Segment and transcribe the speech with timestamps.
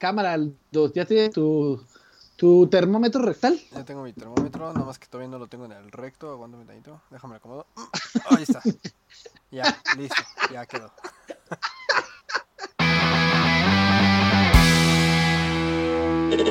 [0.00, 0.38] Cámara
[0.70, 1.84] 2, ¿ya tienes tu,
[2.36, 3.60] tu termómetro rectal?
[3.70, 6.30] Ya tengo mi termómetro, nada más que todavía no lo tengo en el recto.
[6.30, 7.66] Aguántame tantito, déjame acomodo.
[8.30, 8.62] Ahí está.
[9.50, 9.64] Ya,
[9.98, 10.90] listo, ya quedó.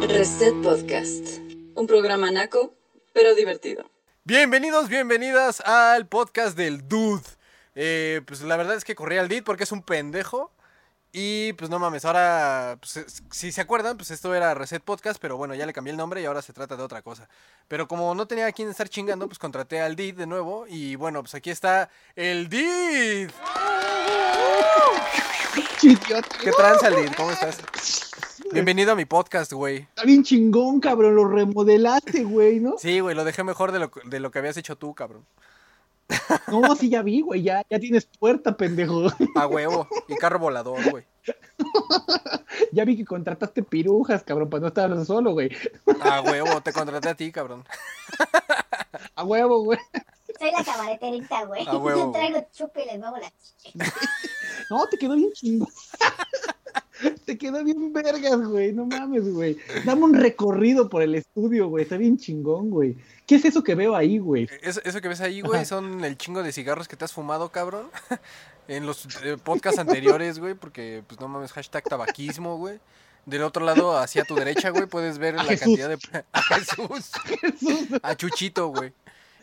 [0.09, 1.39] Reset Podcast.
[1.73, 2.75] Un programa naco,
[3.13, 3.89] pero divertido.
[4.25, 7.23] Bienvenidos, bienvenidas al podcast del Dude.
[7.73, 10.51] Eh, pues la verdad es que corrí al DID porque es un pendejo.
[11.11, 15.17] Y pues no mames, ahora, pues, es- si se acuerdan, pues esto era Reset Podcast,
[15.19, 17.27] pero bueno, ya le cambié el nombre y ahora se trata de otra cosa.
[17.67, 20.65] Pero como no tenía a quien estar chingando, pues contraté al DID de nuevo.
[20.67, 23.31] Y bueno, pues aquí está el DID.
[26.41, 27.13] ¿Qué tranza, DID?
[27.17, 27.57] ¿Cómo estás?
[28.51, 29.77] Bienvenido a mi podcast, güey.
[29.77, 32.75] Está bien chingón, cabrón, lo remodelaste, güey, ¿no?
[32.77, 35.25] Sí, güey, lo dejé mejor de lo, de lo que habías hecho tú, cabrón.
[36.47, 39.07] No, sí, ya vi, güey, ya, ya tienes puerta, pendejo.
[39.35, 39.87] A huevo.
[40.07, 41.05] Y carro volador, güey.
[42.71, 45.49] Ya vi que contrataste pirujas, cabrón, para no estar solo, güey.
[46.01, 47.63] A huevo, te contraté a ti, cabrón.
[49.15, 49.79] A huevo, güey.
[50.37, 51.67] Soy la cabareterita, güey.
[51.67, 51.99] A huevo.
[51.99, 53.93] Yo traigo chupe y les muevo la chicha.
[54.69, 55.69] No, te quedó bien chingón.
[57.25, 58.73] Te quedó bien vergas, güey.
[58.73, 59.57] No mames, güey.
[59.85, 61.83] Dame un recorrido por el estudio, güey.
[61.83, 62.97] Está bien chingón, güey.
[63.25, 64.49] ¿Qué es eso que veo ahí, güey?
[64.61, 67.51] Eso, eso que ves ahí, güey, son el chingo de cigarros que te has fumado,
[67.51, 67.89] cabrón.
[68.67, 72.79] En los eh, podcasts anteriores, güey, porque, pues no mames, hashtag tabaquismo, güey.
[73.25, 75.61] Del otro lado, hacia tu derecha, güey, puedes ver la Jesús.
[75.75, 75.97] cantidad de...
[76.31, 77.11] A Jesús.
[77.41, 77.87] Jesús.
[78.03, 78.93] A Chuchito, güey.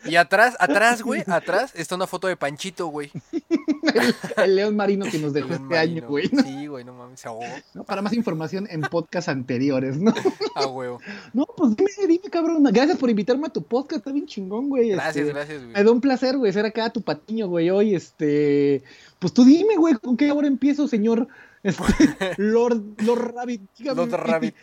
[0.07, 3.11] Y atrás, atrás, güey, atrás está una foto de Panchito, güey.
[4.37, 6.29] El león marino que nos dejó este año, güey.
[6.31, 6.43] ¿no?
[6.43, 7.43] Sí, güey, no mames, se ahogó.
[7.73, 7.83] ¿No?
[7.83, 10.13] Para más información en podcasts anteriores, ¿no?
[10.55, 10.99] A huevo.
[11.33, 12.63] No, pues dime, dime, cabrón.
[12.71, 13.99] Gracias por invitarme a tu podcast.
[13.99, 14.89] Está bien chingón, güey.
[14.89, 15.83] Gracias, Este, gracias, Me güey.
[15.83, 17.69] da un placer, güey, ser acá tu patiño, güey.
[17.69, 18.83] Hoy, este.
[19.19, 21.27] Pues tú dime, güey, ¿con qué hora empiezo, señor?
[21.63, 21.83] Este,
[22.37, 23.95] Lord, Lord Rabbit, dígame.
[24.05, 24.55] Lord Rabbit.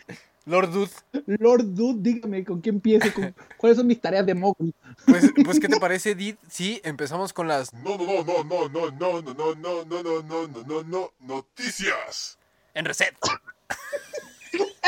[0.45, 0.91] Lord Dude.
[1.39, 3.11] Lord Dude, dígame, ¿con qué empiezo?
[3.13, 4.73] ¿Con- ¿Cuáles son mis tareas de Mowgli?
[5.05, 6.35] Pues, pues, ¿qué te parece, Did?
[6.49, 10.23] Sí, empezamos con las No, no, no, no, no, no, no, no, no, no, no,
[10.23, 12.37] no, no, no, no, noticias.
[12.73, 13.15] en reset.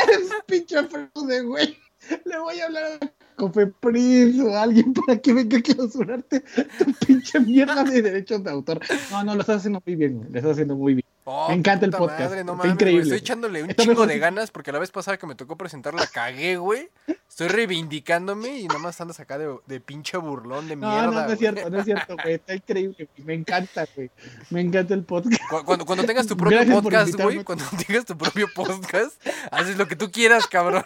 [0.02, 1.76] Eres un pinche fraude, güey.
[2.24, 6.40] Le voy a hablar a Cofepris o a alguien para que venga a clausurarte
[6.78, 8.80] tu pinche mierda de derechos de autor.
[9.10, 10.30] No, no, lo estás haciendo muy bien, güey.
[10.30, 11.04] Lo estás haciendo muy bien.
[11.30, 12.98] Oh, Me encanta el podcast, madre, no está mames, güey.
[13.00, 15.56] Estoy echándole un Está chingo mejor de ganas porque la vez pasada que me tocó
[15.56, 16.88] presentar la cagué, güey.
[17.28, 21.06] Estoy reivindicándome y nada más andas acá de, de pinche burlón de No, mierda.
[21.10, 22.34] no, no es cierto, no es cierto, güey.
[22.36, 23.26] Está increíble, güey.
[23.26, 24.10] Me encanta, güey.
[24.48, 25.42] Me encanta el podcast.
[25.50, 29.12] Cu- Cuando, cuando tengas tu propio Gracias podcast, güey, cuando tengas tu propio podcast,
[29.50, 30.82] haces lo que tú quieras, cabrón.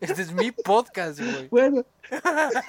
[0.00, 1.48] Este es mi podcast, güey.
[1.48, 1.84] Bueno.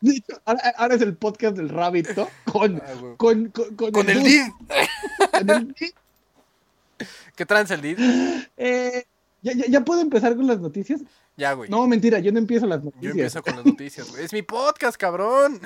[0.00, 2.28] De hecho, ahora, ahora es el podcast del Rabbit, ¿no?
[2.50, 4.42] Con, Ah, con, con, con Con el Did.
[5.32, 5.90] con el Did.
[7.36, 7.98] ¿Qué tranza el Did?
[8.56, 9.04] Eh,
[9.40, 11.00] ¿ya, ya, ¿Ya puedo empezar con las noticias?
[11.36, 11.70] Ya, güey.
[11.70, 13.10] No, mentira, yo no empiezo las Yo noticias.
[13.12, 14.24] empiezo con las noticias, güey.
[14.24, 15.60] Es mi podcast, cabrón.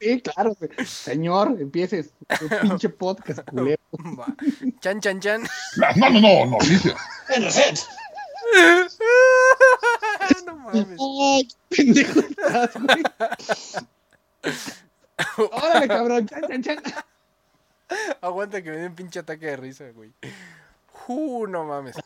[0.00, 0.70] Sí, claro, güey.
[0.84, 2.10] Señor, empieces.
[2.40, 3.80] Tu pinche podcast, culero.
[4.18, 4.34] Va.
[4.80, 5.46] Chan, chan, chan.
[5.96, 6.96] No, no, no, noticias.
[10.46, 10.98] No mames.
[11.00, 13.02] Ay, pendejo estás, güey.
[15.52, 16.28] Órale, cabrón.
[16.28, 17.04] Chan, chan, chan.
[18.20, 20.12] Aguanta que me dé un pinche ataque de risa, güey.
[21.08, 21.96] Uh, no mames.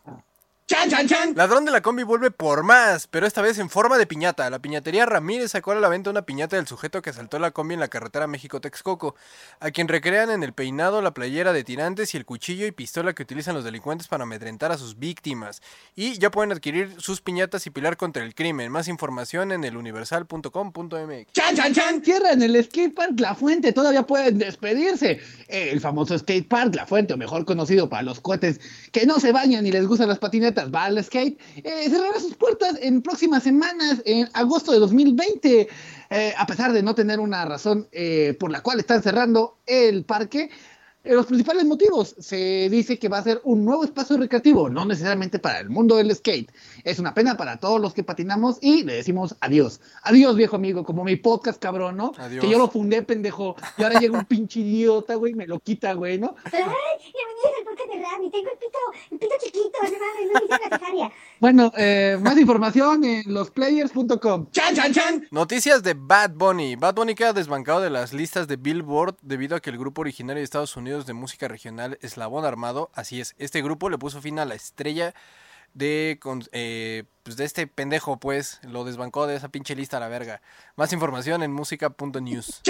[0.71, 1.33] Chan, chan, chan.
[1.35, 4.49] Ladrón de la combi vuelve por más, pero esta vez en forma de piñata.
[4.51, 7.75] La piñatería Ramírez sacó a la venta una piñata del sujeto que asaltó la combi
[7.75, 9.17] en la carretera México-Texcoco,
[9.59, 13.15] a quien recrean en el peinado, la playera de tirantes y el cuchillo y pistola
[13.15, 15.61] que utilizan los delincuentes para amedrentar a sus víctimas.
[15.97, 18.71] Y ya pueden adquirir sus piñatas y pilar contra el crimen.
[18.71, 21.33] Más información en eluniversal.com.mx.
[21.33, 22.05] Chan, chan, chan.
[22.05, 23.73] Cierran el skatepark La Fuente.
[23.73, 25.19] Todavía pueden despedirse.
[25.49, 28.61] El famoso skatepark La Fuente, o mejor conocido para los cohetes
[28.93, 31.39] que no se bañan y les gustan las patinetas, va al skate.
[31.57, 35.69] eh, cerrará sus puertas en próximas semanas, en agosto de 2020.
[36.13, 40.05] Eh, a pesar de no tener una razón eh, por la cual están cerrando el
[40.05, 40.51] parque.
[41.03, 44.85] Eh, los principales motivos, se dice que va a ser un nuevo espacio recreativo, no
[44.85, 46.53] necesariamente para el mundo del skate.
[46.85, 49.81] Es una pena para todos los que patinamos y le decimos adiós.
[50.03, 52.13] Adiós, viejo amigo, como mi podcast, cabrón, ¿no?
[52.19, 52.45] Adiós.
[52.45, 53.57] Que yo lo fundé, pendejo.
[53.79, 56.35] Y ahora llega un pinche idiota, güey, y me lo quita, güey, ¿no?
[56.45, 56.53] ¡Ay!
[56.53, 58.31] Bienvenidos al podcast de Rami.
[58.31, 58.79] Tengo el pito,
[59.11, 61.13] el pito chiquito, no mames, no me hice la cesárea.
[61.41, 64.51] Bueno, eh, más información en losplayers.com.
[64.51, 65.27] ¡Chan, chan, chan!
[65.31, 66.77] Noticias de Bad Bunny.
[66.77, 70.41] Bad Bunny queda desbancado de las listas de Billboard debido a que el grupo originario
[70.41, 74.39] de Estados Unidos de música regional Eslabón Armado, así es, este grupo le puso fin
[74.39, 75.15] a la estrella
[75.73, 80.01] de con- eh, pues de este pendejo, pues, lo desbancó de esa pinche lista a
[80.01, 80.41] la verga.
[80.77, 82.63] Más información en música.news.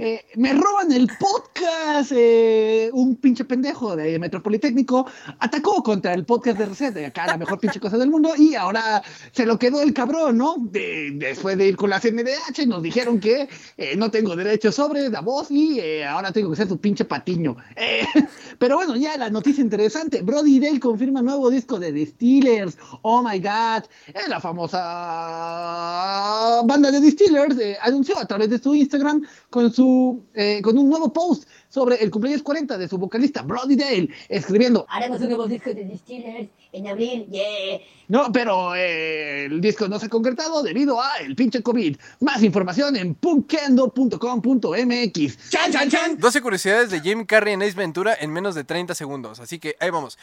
[0.00, 2.12] Eh, me roban el podcast.
[2.14, 5.06] eh, un pinche pendejo de Metropolitécnico
[5.38, 8.54] atacó contra el podcast de Reset, de acá la mejor pinche cosa del mundo, y
[8.54, 9.02] ahora
[9.32, 10.54] se lo quedó el cabrón, ¿no?
[10.58, 15.08] De- después de ir con la CNDH, nos dijeron que eh, no tengo derecho sobre
[15.08, 17.56] la voz y eh, ahora tengo que ser tu pinche patiño.
[17.76, 18.06] Eh,
[18.58, 22.78] pero bueno, ya la noticia interesante: Brody Dale confirma nuevo disco de The Steelers.
[23.02, 24.78] Oh my god, Eh, la famosa
[26.64, 30.76] banda de The Steelers eh, anunció a través de su Instagram con su eh, con
[30.78, 35.28] un nuevo post sobre el cumpleaños 40 de su vocalista Brody Dale, escribiendo Haremos un
[35.28, 37.80] nuevo disco de Distillers en abril, yeah.
[38.08, 41.96] no, pero eh, el disco no se ha concretado debido a el pinche COVID.
[42.20, 45.38] Más información en punkendo.com.mx.
[46.18, 49.40] 12 curiosidades de Jim Carrey en Ace Ventura en menos de 30 segundos.
[49.40, 50.18] Así que ahí vamos.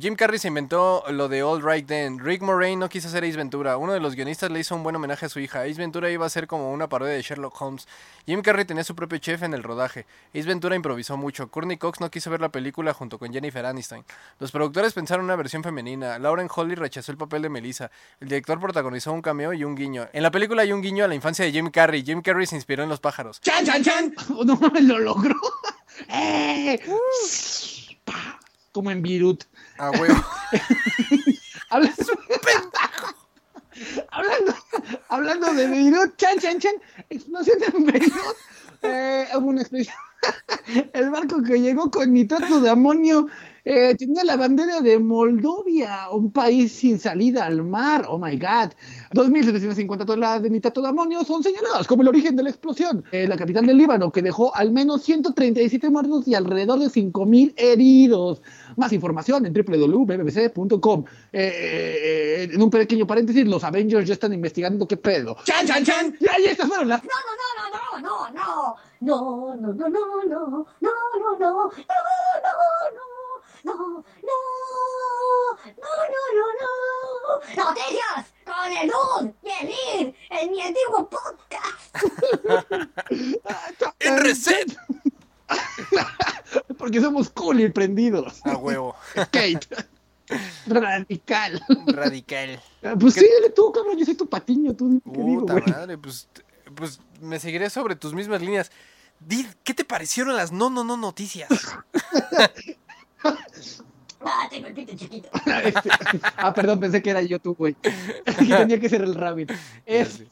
[0.00, 2.18] Jim Carrey se inventó lo de All Right Then.
[2.18, 3.76] Rick Moraine no quiso hacer Ace Ventura.
[3.76, 5.64] Uno de los guionistas le hizo un buen homenaje a su hija.
[5.64, 7.86] Ace Ventura iba a ser como una parodia de Sherlock Holmes.
[8.24, 10.06] Jim Carrey tenía su propio chef en el rodaje.
[10.30, 11.50] Ace Ventura improvisó mucho.
[11.50, 14.02] Courtney Cox no quiso ver la película junto con Jennifer Aniston.
[14.38, 16.18] Los productores pensaron una versión femenina.
[16.18, 17.90] Lauren Holly rechazó el papel de Melissa.
[18.18, 20.08] El director protagonizó un cameo y un guiño.
[20.14, 22.02] En la película hay un guiño a la infancia de Jim Carrey.
[22.02, 23.40] Jim Carrey se inspiró en los pájaros.
[24.46, 25.36] No mames, lo logró.
[26.08, 26.80] ¡Eh!
[28.06, 28.40] Pa,
[28.72, 29.44] Como en Virut.
[29.82, 30.14] Ah, huevo.
[31.70, 32.04] Hablando,
[34.12, 34.54] hablando,
[35.08, 36.74] hablando de Beirut, chan, chan, chan,
[37.10, 38.36] explosión en Beirut.
[38.82, 39.96] Eh, una explosión.
[40.92, 43.26] El barco que llegó con nitrato de amonio
[43.64, 48.06] eh, tenía la bandera de Moldovia, un país sin salida al mar.
[48.08, 48.72] Oh my god.
[49.14, 53.04] 2.750 toneladas de nitrato de amonio son señaladas como el origen de la explosión.
[53.12, 57.54] Eh, la capital del Líbano, que dejó al menos 137 muertos y alrededor de 5.000
[57.56, 58.42] heridos.
[58.76, 61.04] Más información en www.bbc.com.
[61.32, 65.36] Eh, eh, en un pequeño paréntesis, los Avengers ya están investigando qué pedo.
[65.44, 66.16] ¡Chan, chan, chan!
[66.18, 69.88] Y ahí estas fueron las No, no, no, no, no, no, no, no, no, no,
[69.88, 73.11] no, no, no, no, no, no, no,
[73.64, 74.02] no, no,
[76.32, 81.96] no, no, noticias con el Lud y el Ir en mi antiguo podcast.
[84.00, 84.76] ¡En reset!
[86.78, 88.44] Porque somos cool y prendidos.
[88.44, 88.94] A huevo.
[89.14, 89.60] Kate.
[90.66, 91.62] Radical.
[91.86, 92.62] Radical.
[92.98, 93.98] Pues sí, dale tú, cabrón.
[93.98, 94.74] Yo soy tu patiño.
[94.74, 95.66] Tú, ¿qué digo, Puta güey?
[95.66, 96.28] madre, pues,
[96.74, 98.70] pues me seguiré sobre tus mismas líneas.
[99.20, 101.48] Di, ¿qué te parecieron las no, no, no noticias?
[104.24, 105.28] Ah, tengo el pito chiquito.
[105.64, 105.90] Este,
[106.36, 107.74] ah, perdón, pensé que era yo tú, güey.
[107.82, 109.50] que tenía que ser el rabbit.
[109.84, 110.22] Es,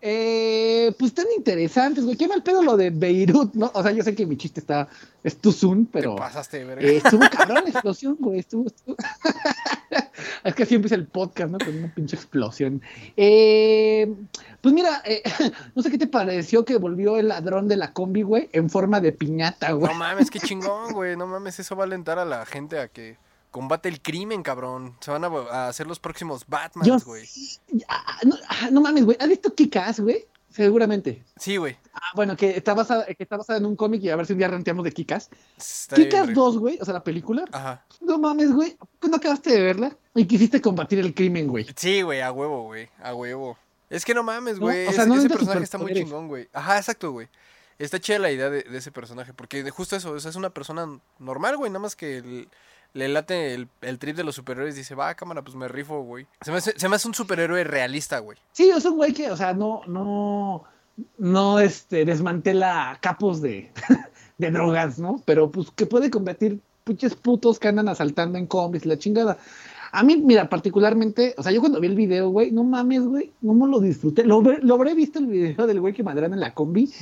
[0.00, 2.16] eh, pues tan interesantes, güey.
[2.16, 3.70] Qué mal pedo lo de Beirut, ¿no?
[3.74, 4.88] O sea, yo sé que mi chiste está.
[5.22, 6.14] Es too soon, pero.
[6.14, 6.86] Te pasaste, verga.
[6.86, 8.40] eh, estuvo cabrón la explosión, güey.
[8.40, 8.66] Estuvo.
[8.66, 8.96] estuvo-
[10.44, 11.58] es que así empieza el podcast, ¿no?
[11.58, 12.82] Con una pinche explosión.
[13.16, 14.12] Eh,
[14.60, 15.22] pues mira, eh,
[15.74, 19.00] no sé qué te pareció que volvió el ladrón de la combi, güey, en forma
[19.00, 19.92] de piñata, güey.
[19.92, 21.16] No mames, qué chingón, güey.
[21.16, 23.16] No mames, eso va a alentar a la gente a que
[23.50, 24.96] combate el crimen, cabrón.
[25.00, 27.24] Se van a, a hacer los próximos Yo Batmans, güey.
[27.26, 27.58] sí,
[28.24, 29.16] no, ah, no mames, güey.
[29.20, 30.26] ¿Has visto Kikas, güey?
[30.54, 31.24] Seguramente.
[31.36, 31.76] Sí, güey.
[31.92, 34.32] Ah, bueno, que está basada, que está basada en un cómic y a ver si
[34.34, 35.28] un día renteamos de Kikas.
[35.58, 36.40] Está bien, Kikas verga.
[36.42, 37.44] 2, güey, o sea, la película.
[37.50, 37.84] Ajá.
[38.00, 38.76] No mames, güey.
[38.76, 39.96] ¿Por qué no acabaste de verla?
[40.14, 41.66] Y quisiste combatir el crimen, güey.
[41.74, 42.88] Sí, güey, a huevo, güey.
[43.02, 43.58] A huevo.
[43.90, 44.86] Es que no mames, No, güey.
[44.86, 46.48] o sea, ese- no ese personaje está muy chingón, güey.
[46.52, 47.26] Ajá, exacto, güey.
[47.80, 49.34] Está chida la idea de, de ese personaje.
[49.34, 50.86] Porque de justo eso, o sea, es una persona
[51.18, 51.70] normal, güey.
[51.70, 52.48] Nada más que el-
[52.94, 56.00] le late el, el trip de los superhéroes y dice, va, cámara, pues me rifo,
[56.02, 56.26] güey.
[56.40, 58.38] Se me hace, se me hace un superhéroe realista, güey.
[58.52, 60.64] Sí, es un güey que, o sea, no, no,
[61.18, 63.70] no, este, desmantela capos de,
[64.38, 65.20] de drogas, ¿no?
[65.26, 69.38] Pero, pues, que puede combatir pinches putos que andan asaltando en combis, la chingada.
[69.90, 73.32] A mí, mira, particularmente, o sea, yo cuando vi el video, güey, no mames, güey,
[73.42, 74.24] no me lo disfruté.
[74.24, 76.92] Lo, habré- lo habré visto el video del güey que madran en la combi.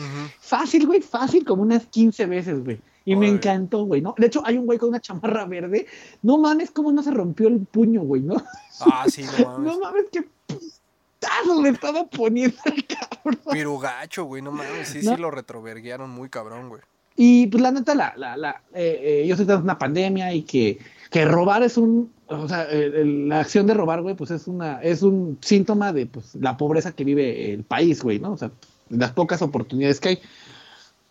[0.40, 2.80] Fácil, güey, fácil, como unas 15 veces, güey.
[3.04, 4.14] Y me encantó, güey, ¿no?
[4.16, 5.87] De hecho, hay un güey con una chamarra verde.
[6.23, 8.37] No mames, cómo no se rompió el puño, güey, ¿no?
[8.80, 9.73] Ah, sí, no mames.
[9.73, 13.40] No mames, qué putazo le estaba poniendo el cabrón.
[13.52, 14.88] Pirugacho, güey, no mames.
[14.88, 15.14] Sí, No.
[15.16, 16.82] sí lo retroverguearon muy cabrón, güey.
[17.16, 20.32] Y pues la neta, la, la, la, eh, eh, yo sé que es una pandemia
[20.32, 20.78] y que,
[21.11, 25.02] que robar es un, o sea, la acción de robar, güey, pues es una, es
[25.02, 28.32] un síntoma de pues la pobreza que vive el país, güey, ¿no?
[28.32, 28.50] O sea,
[28.88, 30.18] las pocas oportunidades que hay.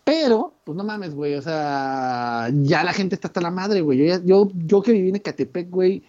[0.04, 3.98] Pero, pues no mames, güey, o sea, ya la gente está hasta la madre, güey.
[4.08, 6.02] Yo, yo, yo que viví en Ecatepec, güey,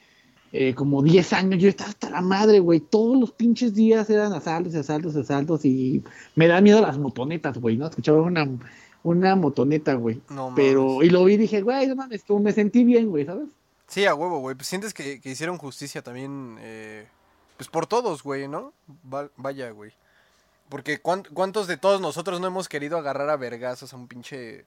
[0.52, 2.80] eh, como 10 años, yo estaba hasta la madre, güey.
[2.80, 6.04] Todos los pinches días eran asaltos, asaltos, asaltos y
[6.36, 7.88] me da miedo las motonetas, güey, ¿no?
[7.88, 8.48] Escuchaba una,
[9.04, 10.22] una motoneta, güey.
[10.30, 10.56] No mames.
[10.66, 13.48] Pero, y lo vi y dije, güey, no mames, como me sentí bien, güey, ¿sabes?
[13.88, 14.56] Sí, a huevo, güey.
[14.56, 17.06] Pues sientes que, que hicieron justicia también, eh,
[17.58, 18.74] pues por todos, güey, ¿no?
[19.12, 19.92] Va- vaya, güey.
[20.74, 24.66] Porque cuán- ¿cuántos de todos nosotros no hemos querido agarrar a vergazos a un pinche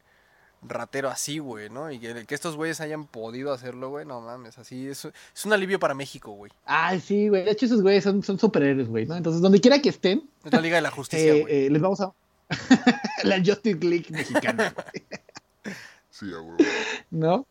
[0.63, 1.91] ratero así, güey, ¿no?
[1.91, 5.53] Y que, que estos güeyes hayan podido hacerlo, güey, no mames, así es, es un
[5.53, 6.53] alivio para México, güey.
[6.65, 7.43] Ay, sí, güey.
[7.45, 9.17] De hecho, esos güeyes son, son superhéroes, güey, ¿no?
[9.17, 11.67] Entonces, donde quiera que estén, Es la Liga de la Justicia, eh, güey.
[11.67, 12.13] eh, les vamos a.
[13.25, 15.05] la Justice League mexicana, güey,
[16.11, 16.57] Sí, a huevo.
[17.11, 17.47] ¿no?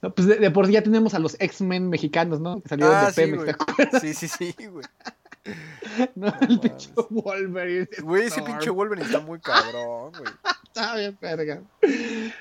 [0.00, 2.62] No, pues de, de por sí ya tenemos a los X-Men mexicanos, ¿no?
[2.62, 3.54] Que salieron Ah, de sí, Pemex, güey.
[3.56, 4.00] ¿te acuerdas?
[4.02, 4.84] Sí, sí, sí, güey.
[6.14, 6.26] ¿No?
[6.26, 7.88] No el pinche Wolverine.
[8.02, 10.32] Güey, ese pinche Wolverine está muy cabrón, güey.
[10.76, 11.62] Está bien, verga.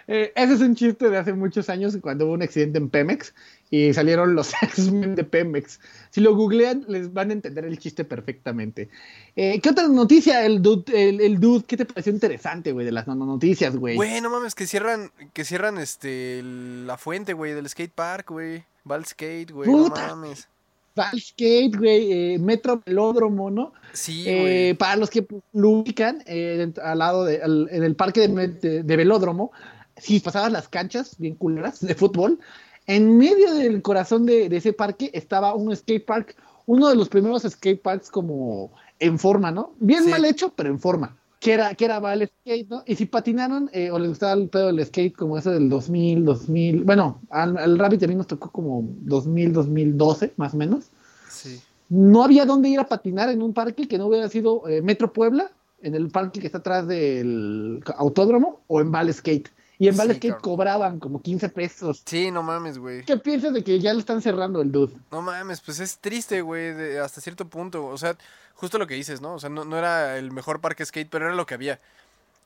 [0.10, 3.34] Eh, ese es un chiste de hace muchos años cuando hubo un accidente en Pemex
[3.72, 5.80] y salieron los X-Men de Pemex.
[6.10, 8.90] Si lo googlean, les van a entender el chiste perfectamente.
[9.38, 11.64] Eh, ¿Qué otra noticia, el dude, el, el dude?
[11.66, 13.96] ¿Qué te pareció interesante, güey, de las no- no- noticias, güey?
[13.96, 18.66] Güey, no mames, que cierran, que cierran este la fuente, güey, del skate park, güey.
[18.90, 20.50] Va al skate, güey, no mames.
[20.96, 23.74] Val Skate, güey, eh, Metro Velódromo, ¿no?
[23.94, 28.28] Sí, Eh, para los que lo ubican, eh, al lado de, al- en el parque
[28.28, 29.52] de, de- de Velódromo,
[29.98, 32.40] si pasabas las canchas bien culeras de fútbol,
[32.88, 36.36] en medio del corazón de, de ese parque estaba un skate park,
[36.66, 39.74] uno de los primeros skate parks como en forma, ¿no?
[39.80, 40.10] Bien Sí.
[40.10, 41.18] mal hecho, pero en forma.
[41.46, 42.84] Que era, que era Skate, ¿no?
[42.88, 46.26] Y si patinaron eh, o les gustaba el pedo del skate como ese del 2000,
[46.26, 50.86] 2000, bueno, al, al Rabbit también nos tocó como 2000, 2012, más o menos
[51.30, 51.62] Sí.
[51.90, 55.14] no había dónde ir a patinar en un parque que no hubiera sido eh, Metro
[55.14, 55.52] Puebla,
[55.84, 59.50] en el parque que está atrás del autódromo, o en Val Skate.
[59.78, 62.02] Y en Val Sí, cobraban como 15 pesos.
[62.06, 63.04] Sí, no mames, güey.
[63.04, 64.94] ¿Qué piensas de que ya le están cerrando el dude?
[65.12, 67.86] No mames, pues es triste, güey, hasta cierto punto.
[67.86, 68.16] O sea,
[68.54, 69.34] justo lo que dices, ¿no?
[69.34, 71.80] O sea, no, no era el mejor parque skate, pero era lo que había.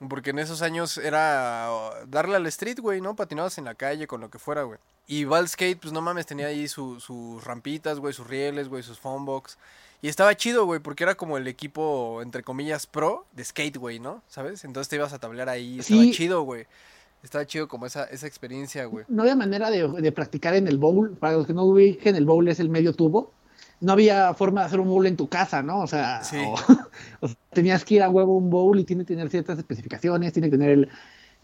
[0.07, 1.69] Porque en esos años era
[2.07, 3.15] darle al street, güey, ¿no?
[3.15, 4.79] Patinabas en la calle con lo que fuera, güey.
[5.07, 8.81] Y Val Skate, pues no mames, tenía ahí su- sus rampitas, güey, sus rieles, güey,
[8.81, 9.57] sus foambox.
[10.01, 13.99] Y estaba chido, güey, porque era como el equipo, entre comillas, pro de skate, güey,
[13.99, 14.21] ¿no?
[14.29, 14.63] ¿Sabes?
[14.63, 15.79] Entonces te ibas a tablear ahí.
[15.79, 16.11] Estaba Sí.
[16.11, 16.65] chido, güey.
[17.23, 19.05] Estaba chido como esa, esa experiencia, güey.
[19.09, 21.17] No había manera de, de practicar en el bowl.
[21.17, 23.33] Para los que no ubiquen, el bowl es el medio tubo.
[23.81, 25.81] No había forma de hacer un bowl en tu casa, ¿no?
[25.81, 26.37] O sea, Sí.
[26.37, 26.53] o-
[27.21, 30.31] o sea, tenías que ir a huevo un bowl y tiene que tener ciertas especificaciones,
[30.33, 30.89] tiene que tener el,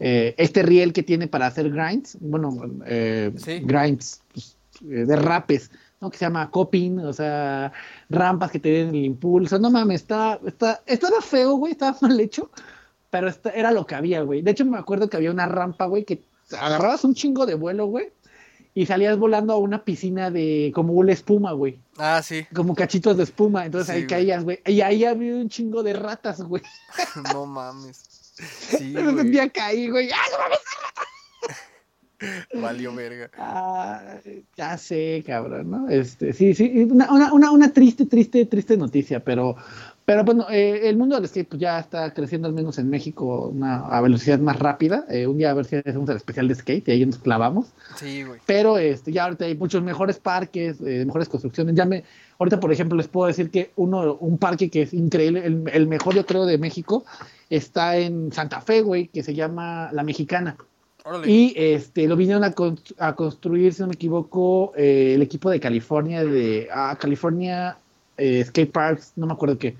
[0.00, 2.54] eh, este riel que tiene para hacer grinds, bueno,
[2.86, 3.60] eh, Sí.
[3.62, 6.10] grinds pues, eh, de rapes, ¿no?
[6.10, 7.72] Que se llama coping, o sea,
[8.10, 9.58] rampas que te den el impulso.
[9.58, 12.50] No mames, está, está, estaba feo, güey, estaba mal hecho,
[13.10, 14.42] pero esta- era lo que había, güey.
[14.42, 16.22] De hecho, me acuerdo que había una rampa, güey, que
[16.58, 18.10] agarrabas un chingo de vuelo, güey,
[18.74, 21.78] y salías volando a una piscina de como una espuma, güey.
[21.96, 22.46] Ah, sí.
[22.54, 23.64] Como cachitos de espuma.
[23.64, 24.60] Entonces Sí, ahí caías, güey.
[24.66, 26.62] Y ahí había un chingo de ratas, güey.
[27.32, 27.96] No mames.
[28.36, 29.16] Sí, Me güey.
[29.16, 30.10] sentía caí, güey.
[30.10, 30.58] ¡Ah, no mames!
[32.54, 33.30] Valió verga.
[33.36, 34.16] Ah,
[34.56, 35.88] ya sé, cabrón, ¿no?
[35.90, 39.56] Este, sí, sí, una, una, una, una triste, triste, triste noticia, pero,
[40.06, 43.50] pero bueno, eh, el mundo del skate pues, ya está creciendo, al menos en México,
[43.52, 45.04] una, a velocidad más rápida.
[45.10, 47.66] Eh, un día a ver si hacemos el especial de skate y ahí nos clavamos.
[47.96, 48.40] Sí, güey.
[48.46, 51.74] Pero este, ya ahorita hay muchos mejores parques, eh, mejores construcciones.
[51.74, 52.04] Ya me,
[52.38, 55.86] ahorita, por ejemplo, les puedo decir que uno, un parque que es increíble, el, el
[55.88, 57.04] mejor yo creo de México,
[57.50, 60.56] está en Santa Fe, güey, que se llama La Mexicana.
[61.04, 61.30] Órale.
[61.30, 65.50] Y este, lo vinieron a, con- a construir, si no me equivoco, eh, el equipo
[65.50, 67.76] de California, de ah, California
[68.16, 69.76] eh, Skate Parks, no me acuerdo qué.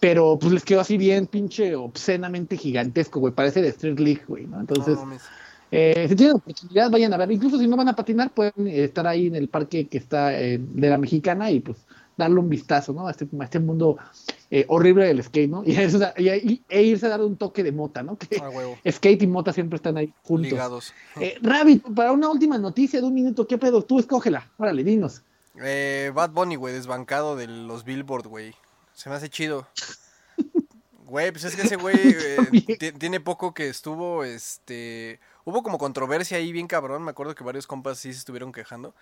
[0.00, 3.32] Pero pues les quedó así bien pinche obscenamente gigantesco, güey.
[3.34, 4.60] Parece de Street League, güey, ¿no?
[4.60, 5.16] Entonces, No
[5.70, 7.30] eh, si tienen oportunidad, vayan a ver.
[7.32, 10.58] Incluso si no van a patinar, pueden estar ahí en el parque que está eh,
[10.58, 11.78] de la Mexicana y pues
[12.16, 13.06] darle un vistazo, ¿no?
[13.06, 13.96] A este, a este mundo
[14.50, 15.62] eh, horrible del skate, ¿no?
[15.66, 18.16] Y, eso, y- y- e irse a dar un toque de mota, ¿no?
[18.82, 20.50] Que skate y mota siempre están ahí juntos.
[20.50, 20.92] Ligados.
[21.20, 23.82] Eh, Rabbit, para una última noticia de un minuto, ¿qué pedo?
[23.82, 24.48] Tú escógela.
[24.58, 25.22] Órale, dinos.
[25.62, 28.54] Eh, Bad Bunny, güey, desbancado de los Billboard, güey.
[28.98, 29.66] Se me hace chido.
[31.06, 35.20] Güey, pues es que ese güey eh, tiene poco que estuvo, este...
[35.46, 38.94] Hubo como controversia ahí bien cabrón, me acuerdo que varios compas sí se estuvieron quejando.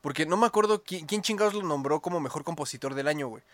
[0.00, 3.44] Porque no me acuerdo quién, quién chingados lo nombró como mejor compositor del año, güey.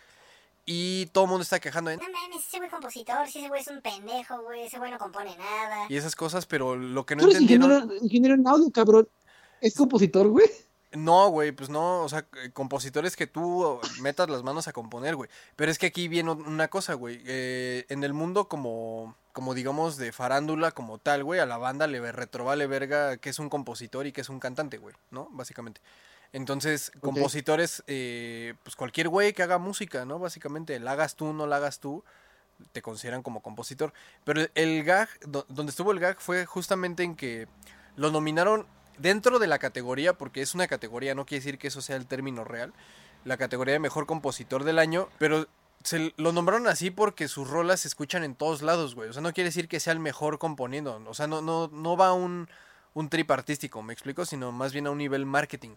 [0.65, 1.99] Y todo el mundo está quejando de...
[1.99, 4.99] No mames, ese güey compositor, si ese güey es un pendejo, güey, ese güey no
[4.99, 5.85] compone nada.
[5.91, 7.71] Y esas cosas, pero lo que no Tú eres entendieron...
[7.71, 9.07] ingeniero, ingeniero en audio, cabrón.
[9.61, 10.49] Es compositor, güey.
[10.93, 15.17] No, güey, pues no, o sea, eh, compositores que tú metas las manos a componer,
[15.17, 15.29] güey.
[15.55, 17.21] Pero es que aquí viene un- una cosa, güey.
[17.27, 21.87] eh, en el mundo como, como digamos, de farándula como tal, güey, a la banda
[21.87, 25.29] le retrovale verga que es un compositor y que es un cantante, güey, ¿no?
[25.33, 25.81] Básicamente.
[26.33, 30.19] Entonces, compositores, eh, pues cualquier güey que haga música, ¿no?
[30.19, 32.03] Básicamente, la hagas tú, no la hagas tú,
[32.73, 33.93] te consideran como compositor.
[34.25, 37.47] Pero el, el gag, do- donde estuvo el gag fue justamente en que
[37.97, 38.67] lo nominaron
[38.99, 42.07] dentro de la categoría, porque es una categoría, no quiere decir que eso sea el
[42.07, 42.73] término real,
[43.25, 45.47] la categoría de mejor compositor del año, pero
[45.83, 49.09] se lo nombraron así porque sus rolas se escuchan en todos lados, güey.
[49.09, 51.03] O sea, no quiere decir que sea el mejor componiendo.
[51.07, 52.49] O sea, no, no, no va a un,
[52.95, 55.77] un trip artístico, me explico, sino más bien a un nivel marketing.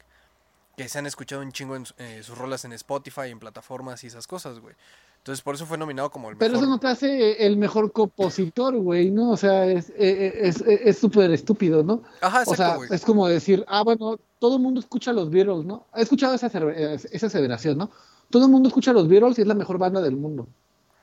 [0.78, 4.08] Que se han escuchado un chingo en eh, sus rolas en Spotify, en plataformas y
[4.08, 4.76] esas cosas, güey.
[5.22, 6.64] Entonces por eso fue nominado como el Pero mejor.
[6.64, 9.30] eso no te hace el mejor compositor, güey, ¿no?
[9.30, 12.02] O sea, es eh, eh, es es- es súper estúpido, ¿no?
[12.22, 12.90] Ajá, O sea, exacto, güey.
[12.92, 15.86] es como decir, ah, bueno, todo el mundo escucha los Beatles, ¿no?
[15.96, 17.92] He escuchado esa, eh, esa aseveración, ¿no?
[18.32, 20.48] Todo el mundo escucha los Beatles y es la mejor banda del mundo.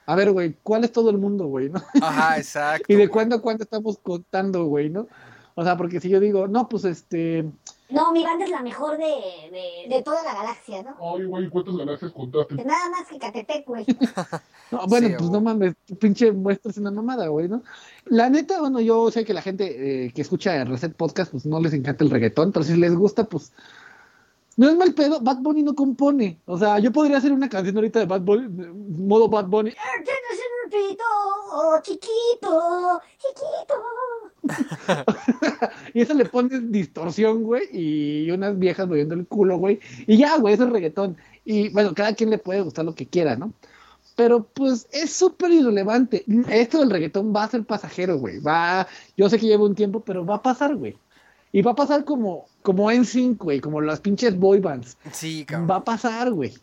[0.07, 1.81] A ver, güey, ¿cuál es todo el mundo, güey, no?
[2.03, 2.87] Ajá, exacto.
[2.93, 5.07] ¿Y de cuándo a cuándo estamos contando, güey, no?
[5.55, 7.45] O sea, porque si yo digo, no, pues este,
[7.91, 9.05] No, mi banda es la mejor de,
[9.51, 10.95] de, de toda la galaxia, ¿no?
[11.17, 12.55] Ay, güey, ¿cuántas galaxias contaste?
[12.57, 13.87] Nada más que Catepec, güey.
[14.71, 15.33] no, bueno, Sí, pues güey.
[15.33, 17.63] no mames, pinche muestras una mamada, güey, ¿no?
[18.05, 21.47] La neta, bueno, yo sé que la gente eh, que escucha el Reset Podcast, pues
[21.47, 23.53] no les encanta el reggaetón, pero si les gusta, pues
[24.57, 26.41] no es mal pedo, Bad Bunny no compone.
[26.45, 28.49] O sea, yo podría hacer una canción ahorita de Bad Bunny,
[28.99, 29.71] modo Bad Bunny.
[31.83, 33.75] Chiquito, chiquito.
[35.95, 39.81] Y eso le pones distorsión, güey, y unas viejas moviendo el culo, güey.
[40.07, 41.17] Y ya, güey, eso es reggaetón.
[41.45, 43.53] Y bueno, cada quien le puede gustar lo que quiera, ¿no?
[44.17, 46.25] Pero pues es súper irrelevante.
[46.51, 48.41] Esto del reggaetón va a ser pasajero, güey.
[48.41, 50.97] Va, yo sé que lleva un tiempo, pero va a pasar, güey.
[51.53, 54.99] Y va a pasar como, como en sync, güey, como las pinches boy bands.
[55.13, 55.71] Sí, cabrón.
[55.71, 56.55] Va a pasar, güey.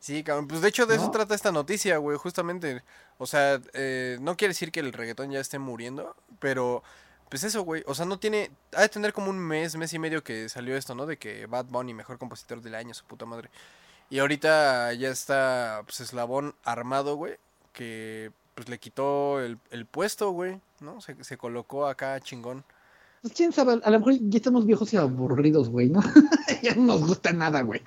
[0.00, 0.48] Sí, cabrón.
[0.48, 2.82] Pues de hecho de eso trata esta noticia, güey, justamente.
[3.18, 6.82] O sea, eh, no quiere decir que el reggaetón ya esté muriendo, pero
[7.28, 7.82] pues eso, güey.
[7.86, 8.50] O sea, no tiene...
[8.74, 11.06] Ha de tener como un mes, mes y medio que salió esto, ¿no?
[11.06, 13.50] De que Bad Bunny, mejor compositor del año, su puta madre.
[14.10, 17.36] Y ahorita ya está, pues, Eslabón armado, güey,
[17.72, 21.00] que pues le quitó el, el puesto, güey, ¿no?
[21.00, 22.64] Se, se colocó acá chingón.
[23.22, 26.00] Pues quién sabe, a lo mejor ya estamos viejos y aburridos, güey, ¿no?
[26.62, 27.82] ya no nos gusta nada, güey.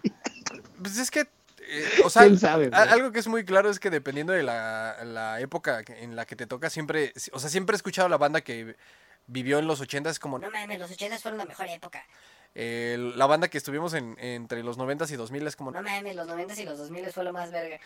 [0.81, 1.27] Pues es que,
[1.71, 4.97] eh, o sea, ¿Quién sabe, algo que es muy claro es que dependiendo de la,
[5.05, 8.17] la época en la que te toca, siempre, o sea, siempre he escuchado a la
[8.17, 8.75] banda que
[9.27, 12.03] vivió en los 80 es como No mames, los 80 fueron la mejor época.
[12.55, 16.15] eh, la banda que estuvimos en, entre los 90 y 2000 es como No mames,
[16.15, 17.79] los 90 y los 2000 fue lo más verga.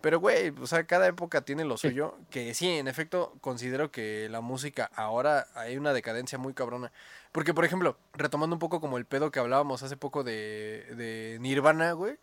[0.00, 2.18] Pero, güey, o sea, cada época tiene lo suyo.
[2.28, 6.90] Que sí, en efecto, considero que la música ahora hay una decadencia muy cabrona.
[7.30, 11.38] Porque, por ejemplo, retomando un poco como el pedo que hablábamos hace poco de, de
[11.40, 12.18] Nirvana, güey.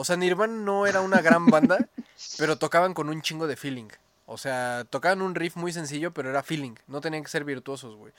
[0.00, 1.76] O sea, Nirvana no era una gran banda,
[2.38, 3.88] pero tocaban con un chingo de feeling.
[4.24, 6.72] O sea, tocaban un riff muy sencillo, pero era feeling.
[6.88, 8.14] No tenían que ser virtuosos, güey.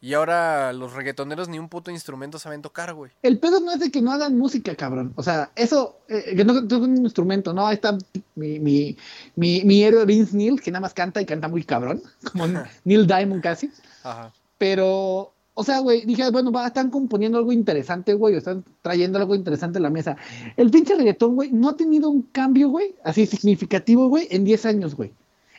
[0.00, 3.10] Y ahora los reggaetoneros ni un puto instrumento saben tocar, güey.
[3.20, 5.12] El pedo no es de que no hagan música, cabrón.
[5.16, 7.66] O sea, eso, eh, que no es un instrumento, ¿no?
[7.66, 7.98] Ahí está
[8.36, 8.96] mi, mi,
[9.34, 12.46] mi, mi héroe Vince Neil, que nada más canta y canta muy cabrón, como
[12.84, 13.72] Neil Diamond casi.
[14.04, 14.32] Ajá.
[14.56, 19.18] Pero, o sea, güey, dije, bueno, va, están componiendo algo interesante, güey, o están trayendo
[19.18, 20.16] algo interesante a la mesa.
[20.56, 24.66] El pinche reggaetón, güey, no ha tenido un cambio, güey, así significativo, güey, en 10
[24.66, 25.12] años, güey.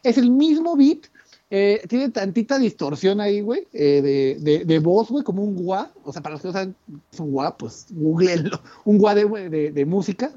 [0.03, 1.05] Es el mismo beat,
[1.49, 5.91] eh, tiene tantita distorsión ahí, güey, eh, de, de, de voz, güey, como un guá.
[6.03, 6.75] O sea, para los que no saben,
[7.11, 8.59] es un guá, pues googleenlo.
[8.83, 10.31] Un guá de, de música.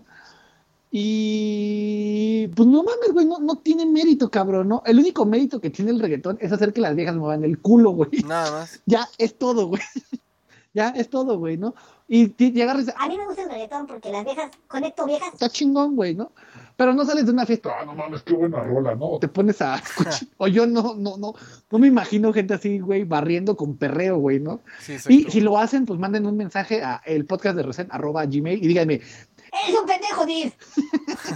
[0.90, 4.83] Y pues no mames, güey, no, no tiene mérito, cabrón, ¿no?
[4.87, 7.90] El único mérito que tiene el reggaetón es hacer que las viejas muevan el culo,
[7.90, 8.11] güey.
[8.27, 8.81] Nada más.
[8.87, 9.83] Ya es todo, güey.
[10.74, 11.74] ya es todo, güey, ¿no?
[12.11, 15.33] Y, ti- y agarras, A mí me gusta el reggaetón porque las viejas, conecto viejas.
[15.35, 16.33] está chingón, güey, ¿no?
[16.77, 19.18] Pero no sales de una fiesta, Ah, no mames, qué buena rola, ¿no?
[19.18, 20.14] te pones a escuchar.
[20.38, 21.35] O yo no, no, no,
[21.70, 24.61] no me imagino gente así, güey, barriendo con perreo, güey, ¿no?
[24.81, 28.24] Sí, Y si lo hacen, pues manden un mensaje a el podcast de Reset, arroba
[28.27, 29.01] gmail, y díganme,
[29.53, 30.53] Eres un pendejo, Div.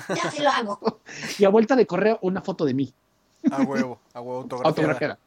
[0.08, 1.00] Ya sí lo hago.
[1.38, 2.92] y a vuelta de correo, una foto de mí,
[3.50, 4.68] A huevo, a huevo, autografiada.
[4.68, 5.18] autografiada.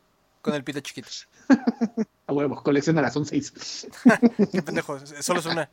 [0.41, 1.10] Con el pito chiquito.
[2.28, 3.88] A huevo, colecciona son seis.
[4.52, 5.69] Qué pendejo, solo es una.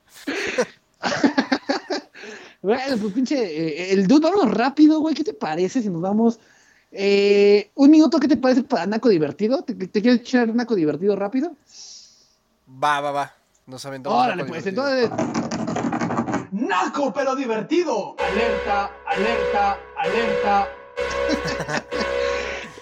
[2.60, 6.38] Bueno, pues pinche, eh, el dude, vámonos rápido, güey, ¿qué te parece si nos vamos?
[6.92, 9.62] Eh, un minuto, ¿qué te parece para Naco Divertido?
[9.62, 11.56] ¿Te, te quieres echar Naco Divertido rápido?
[12.82, 13.34] Va, va, va.
[13.66, 14.24] Nos aventamos.
[14.24, 14.96] Órale, pues divertido.
[14.96, 15.41] entonces,
[16.52, 18.14] Naco pero divertido.
[18.18, 20.68] Alerta, alerta, alerta.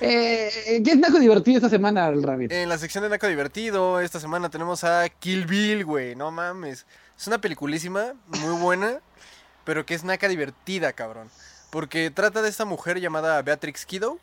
[0.01, 2.51] eh, ¿qué es Naco Divertido esta semana, el Rabbit?
[2.51, 6.17] En la sección de Naco Divertido, esta semana tenemos a Kill Bill, güey.
[6.17, 6.85] No mames.
[7.17, 9.01] Es una peliculísima, muy buena,
[9.65, 11.31] pero que es naca divertida, cabrón.
[11.71, 14.19] Porque trata de esta mujer llamada Beatrix Kiddo,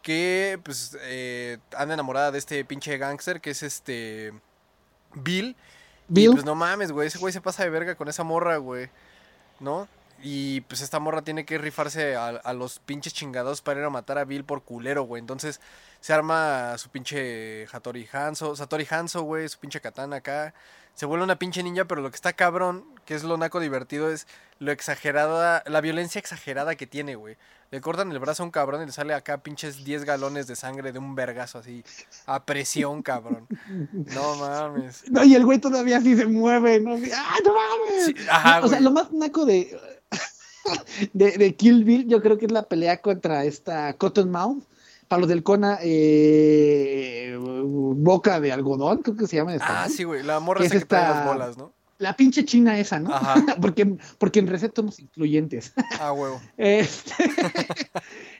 [0.00, 4.32] que pues eh, anda enamorada de este pinche gángster que es este
[5.12, 5.54] Bill.
[6.32, 8.88] Pues no mames, güey, ese güey se pasa de verga con esa morra, güey.
[9.60, 9.88] ¿No?
[10.22, 13.90] Y pues esta morra tiene que rifarse a, a los pinches chingados para ir a
[13.90, 15.20] matar a Bill por culero, güey.
[15.20, 15.60] Entonces
[16.00, 20.54] se arma su pinche Hattori Hanzo, Satori Hanzo, güey, su pinche katana acá.
[20.94, 24.10] Se vuelve una pinche ninja, pero lo que está cabrón, que es lo naco divertido,
[24.10, 24.26] es
[24.58, 27.36] lo exagerada, la violencia exagerada que tiene, güey.
[27.70, 30.56] Le cortan el brazo a un cabrón y le sale acá pinches 10 galones de
[30.56, 31.84] sangre de un vergazo así,
[32.24, 33.46] a presión, cabrón.
[33.92, 35.04] No mames.
[35.10, 36.96] No, y el güey todavía así se mueve, ¿no?
[37.14, 38.04] ¡Ah, no mames!
[38.06, 39.76] Sí, ajá, o sea, lo más naco de,
[41.12, 44.62] de, de Kill Bill, yo creo que es la pelea contra esta Cottonmouth.
[45.08, 49.54] Para los del Kona, eh, boca de algodón, creo que se llama.
[49.54, 51.14] en Ah, sí, güey, la morra ¿Qué esa es que pega esta?
[51.14, 51.72] las bolas, ¿no?
[51.98, 53.14] La pinche china esa, ¿no?
[53.14, 53.36] Ajá.
[53.62, 55.72] porque, porque en Reset somos incluyentes.
[56.00, 56.40] Ah, huevo.
[56.56, 57.14] Este,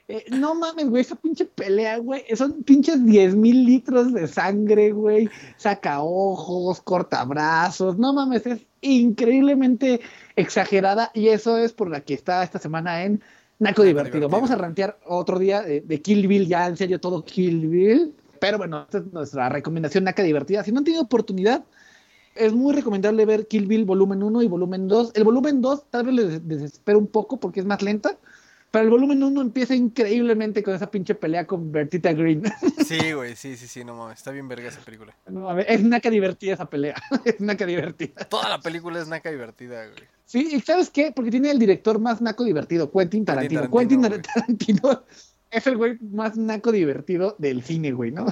[0.09, 2.25] eh, no mames, güey, esa pinche pelea, güey.
[2.35, 5.31] Son pinches 10 mil litros de sangre, güey.
[5.57, 7.97] Saca ojos, corta brazos.
[7.97, 10.01] No mames, es increíblemente
[10.37, 11.11] exagerada.
[11.15, 13.23] Y eso es por la que está esta semana en
[13.59, 14.15] Naco Divertido.
[14.15, 14.29] Divertido.
[14.29, 18.15] Vamos a rantear otro día de, de Kill Bill, ya en serio, todo Kill Bill.
[18.41, 20.63] Pero bueno, esta es nuestra recomendación Naca Divertida.
[20.63, 21.65] Si no han tenido oportunidad,
[22.37, 25.13] es muy recomendable ver Kill Bill volumen 1 y volumen 2.
[25.15, 28.19] El volumen 2 tal vez les desespera un poco porque es más lenta,
[28.77, 32.43] pero el volumen 1 empieza increíblemente con esa pinche pelea con Bertita Green.
[32.87, 34.19] Sí, güey, sí, sí, sí, no mames.
[34.19, 35.17] Está bien verga esa película.
[35.27, 36.95] No, a ver, es naca divertida esa pelea.
[37.25, 38.27] es naca divertida.
[38.27, 40.03] Toda la película es naca divertida, güey.
[40.27, 41.11] Sí, ¿y sabes qué?
[41.11, 43.71] Porque tiene el director más naco divertido, Quentin Tarantino.
[43.71, 45.05] Quentin Tarantino, Tarantino,
[45.51, 48.27] es el güey más naco divertido del cine, güey, ¿no?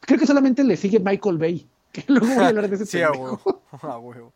[0.00, 1.68] Creo que solamente le sigue Michael Bay.
[1.92, 3.62] Que luego voy a hablar de ese Sí, a huevo.
[3.70, 4.32] A huevo.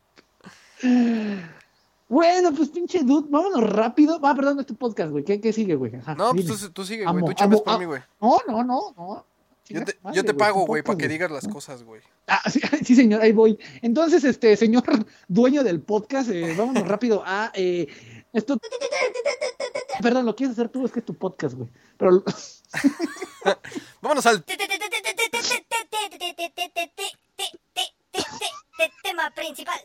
[2.09, 4.19] Bueno, pues pinche dude, vámonos rápido.
[4.23, 5.25] Ah, perdón, es tu podcast, güey.
[5.25, 5.95] ¿Qué, qué sigue, güey?
[5.97, 7.35] Ajá, No, pues tú, tú sigue, güey.
[7.35, 8.01] Tú por ah, mí, güey.
[8.21, 9.27] No, no, no, no.
[9.69, 12.01] Yo te, tu madre, yo te güey, pago, güey, para que digas las cosas, güey.
[12.27, 13.59] Ah, sí, sí, señor, ahí voy.
[13.83, 14.85] Entonces, este, señor
[15.29, 17.87] dueño del podcast, eh, vámonos rápido a eh,
[18.33, 18.59] esto.
[20.01, 21.69] Perdón, lo quieres hacer tú, es que es tu podcast, güey.
[21.99, 22.25] Pero
[24.01, 24.45] Vámonos al.
[29.03, 29.81] Tema principal.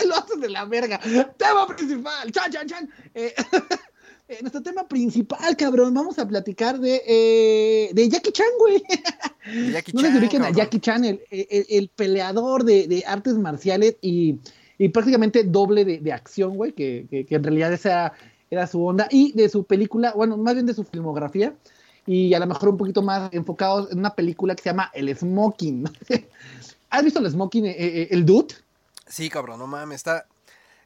[0.08, 0.98] lo haces de la verga.
[1.36, 2.90] Tema principal, chan, chan, chan.
[3.14, 3.34] Eh,
[4.28, 8.82] eh, nuestro tema principal, cabrón, vamos a platicar de, eh, de Jackie Chan, güey.
[9.72, 10.50] Jackie No les Chan, ubiquen a.
[10.50, 14.36] Jackie Chan, el, el- el peleador de, de artes marciales y,
[14.78, 18.12] y prácticamente doble de, de acción, güey, que, que- que en realidad esa
[18.50, 21.54] era su onda, y de su película, bueno, más bien de su filmografía,
[22.06, 25.14] y a lo mejor un poquito más enfocados en una película que se llama El
[25.16, 25.84] Smoking.
[26.88, 28.54] ¿Has visto el Smoking, eh, eh, el Dude?
[29.10, 30.26] Sí, cabrón, no mames, está.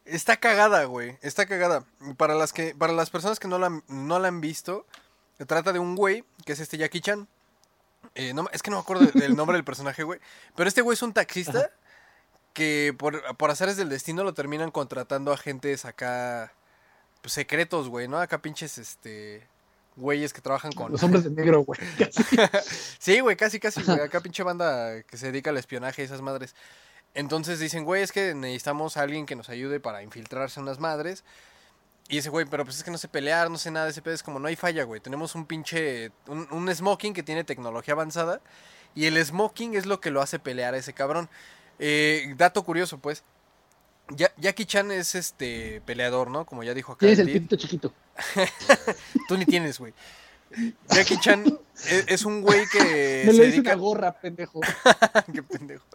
[0.04, 1.16] Está cagada, güey.
[1.22, 1.84] Está cagada.
[2.18, 4.86] Para las que, para las personas que no la, han- no la han visto,
[5.38, 7.28] se trata de un güey, que es este Jackie Chan.
[8.14, 10.20] Eh, no, es que no me acuerdo de- del nombre del personaje, güey.
[10.56, 11.70] Pero este güey es un taxista
[12.52, 16.52] que por, por azares del destino lo terminan contratando a agentes acá
[17.22, 18.18] pues, secretos, güey, ¿no?
[18.20, 19.46] Acá pinches, este,
[19.96, 20.92] güeyes que trabajan con...
[20.92, 21.80] Los hombres de negro, güey.
[22.98, 24.00] Sí, güey, casi, casi, güey.
[24.00, 26.54] Acá pinche banda que se dedica al espionaje y esas madres.
[27.14, 30.80] Entonces dicen, güey, es que necesitamos a alguien que nos ayude para infiltrarse en unas
[30.80, 31.24] madres.
[32.08, 34.02] Y ese güey, pero pues es que no sé pelear, no sé nada de ese
[34.02, 34.14] pedo.
[34.14, 35.00] Es como, no hay falla, güey.
[35.00, 38.40] Tenemos un pinche, un, un smoking que tiene tecnología avanzada.
[38.94, 41.28] Y el smoking es lo que lo hace pelear a ese cabrón.
[41.78, 43.22] Eh, dato curioso, pues.
[44.10, 46.44] Ya- Jackie Chan es este peleador, ¿no?
[46.44, 47.00] Como ya dijo acá.
[47.06, 47.94] Tienes el pito chiquito.
[49.28, 49.94] Tú ni tienes, güey.
[50.90, 53.70] Jackie Chan es, es un güey que Me se dedica...
[53.72, 54.60] una gorra, pendejo.
[55.32, 55.86] Qué pendejo.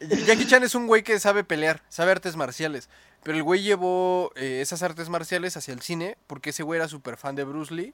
[0.00, 2.88] Jackie Chan es un güey que sabe pelear, sabe artes marciales.
[3.22, 6.88] Pero el güey llevó eh, esas artes marciales hacia el cine porque ese güey era
[6.88, 7.92] súper fan de Bruce Lee.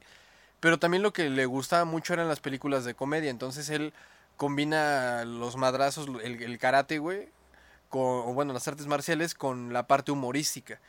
[0.60, 3.30] Pero también lo que le gustaba mucho eran las películas de comedia.
[3.30, 3.92] Entonces él
[4.36, 7.28] combina los madrazos, el, karate, güey,
[7.88, 10.80] con, o bueno, las artes marciales con la parte humorística.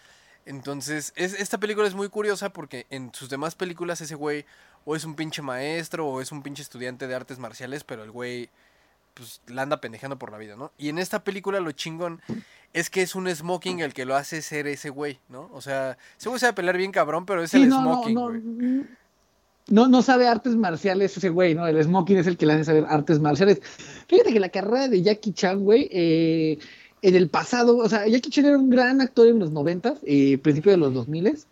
[0.45, 4.45] Entonces, es, esta película es muy curiosa porque en sus demás películas ese güey
[4.85, 8.11] o es un pinche maestro o es un pinche estudiante de artes marciales, pero el
[8.11, 8.49] güey
[9.17, 10.71] pues la anda pendejando por la vida, ¿no?
[10.77, 12.21] Y en esta película lo chingón
[12.73, 15.49] es que es un smoking el que lo hace ser ese güey, ¿no?
[15.53, 18.27] O sea, ese güey sabe pelear bien cabrón, pero es Sí, el no, smoking, no,
[18.29, 18.41] güey.
[19.69, 21.67] no, no sabe artes marciales ese güey, ¿no?
[21.67, 23.61] El smoking es el que le hace saber artes marciales.
[24.07, 26.57] Fíjate que la carrera de Jackie Chan, güey, eh,
[27.01, 30.37] en el pasado, o sea, Jackie Chan era un gran actor en los noventas, eh,
[30.37, 31.47] principio de los dos miles,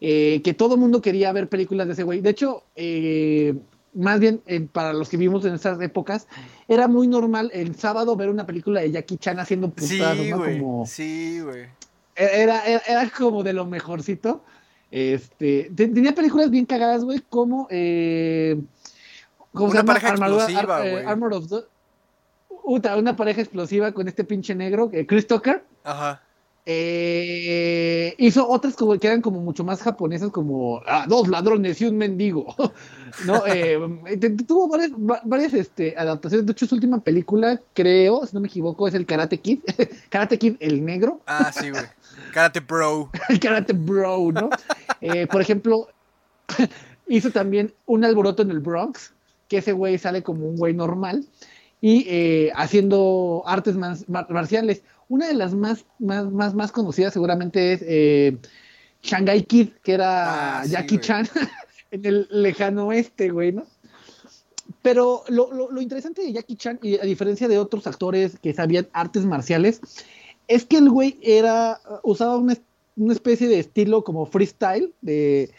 [0.00, 2.20] eh, que todo el mundo quería ver películas de ese güey.
[2.20, 3.54] De hecho, eh,
[3.94, 6.26] más bien eh, para los que vivimos en esas épocas,
[6.68, 10.38] era muy normal el sábado ver una película de Jackie Chan haciendo Sí, putazos, ¿no?
[10.38, 11.66] Como, Sí, güey.
[12.16, 14.42] era, era, era como de lo mejorcito.
[14.90, 18.60] Este, te- tenía películas bien cagadas, güey, como eh,
[19.52, 21.04] ¿cómo Una pareja explosiva, eh, güey.
[21.06, 21.64] Armor of the-
[22.64, 25.64] Uta, una pareja explosiva con este pinche negro, eh, Chris Tucker.
[25.82, 26.22] Ajá.
[26.64, 31.86] Eh, hizo otras como que eran como mucho más japonesas, como ah, dos ladrones y
[31.86, 32.54] un mendigo.
[33.26, 33.46] ¿no?
[33.46, 33.78] Eh,
[34.46, 36.46] tuvo varias, va- varias este, adaptaciones.
[36.46, 39.60] De hecho, su última película, creo, si no me equivoco, es el Karate Kid.
[40.08, 41.20] Karate Kid, el negro.
[41.26, 41.82] Ah, sí, güey.
[42.32, 43.10] Karate Bro.
[43.28, 44.50] el Karate Bro, ¿no?
[45.00, 45.88] Eh, por ejemplo,
[47.08, 49.12] hizo también un alboroto en el Bronx,
[49.48, 51.24] que ese güey sale como un güey normal
[51.80, 54.82] y eh, haciendo artes mar- marciales.
[55.12, 58.38] Una de las más, más, más, más conocidas seguramente es eh,
[59.02, 61.06] Shanghai Kid, que era Ah, sí, Jackie güey.
[61.06, 61.28] Chan
[61.90, 63.64] en el lejano oeste, güey, ¿no?
[64.80, 68.54] Pero lo, lo- lo interesante de Jackie Chan, y a diferencia de otros actores que
[68.54, 69.80] sabían artes marciales,
[70.48, 72.56] es que el güey era, usaba una,
[72.96, 75.50] una especie de estilo como freestyle, de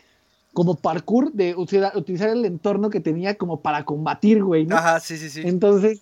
[0.54, 4.76] como parkour, de utilizar, utilizar el entorno que tenía como para combatir, güey, ¿no?
[4.78, 5.42] Ajá, sí, sí, sí.
[5.46, 6.02] Entonces,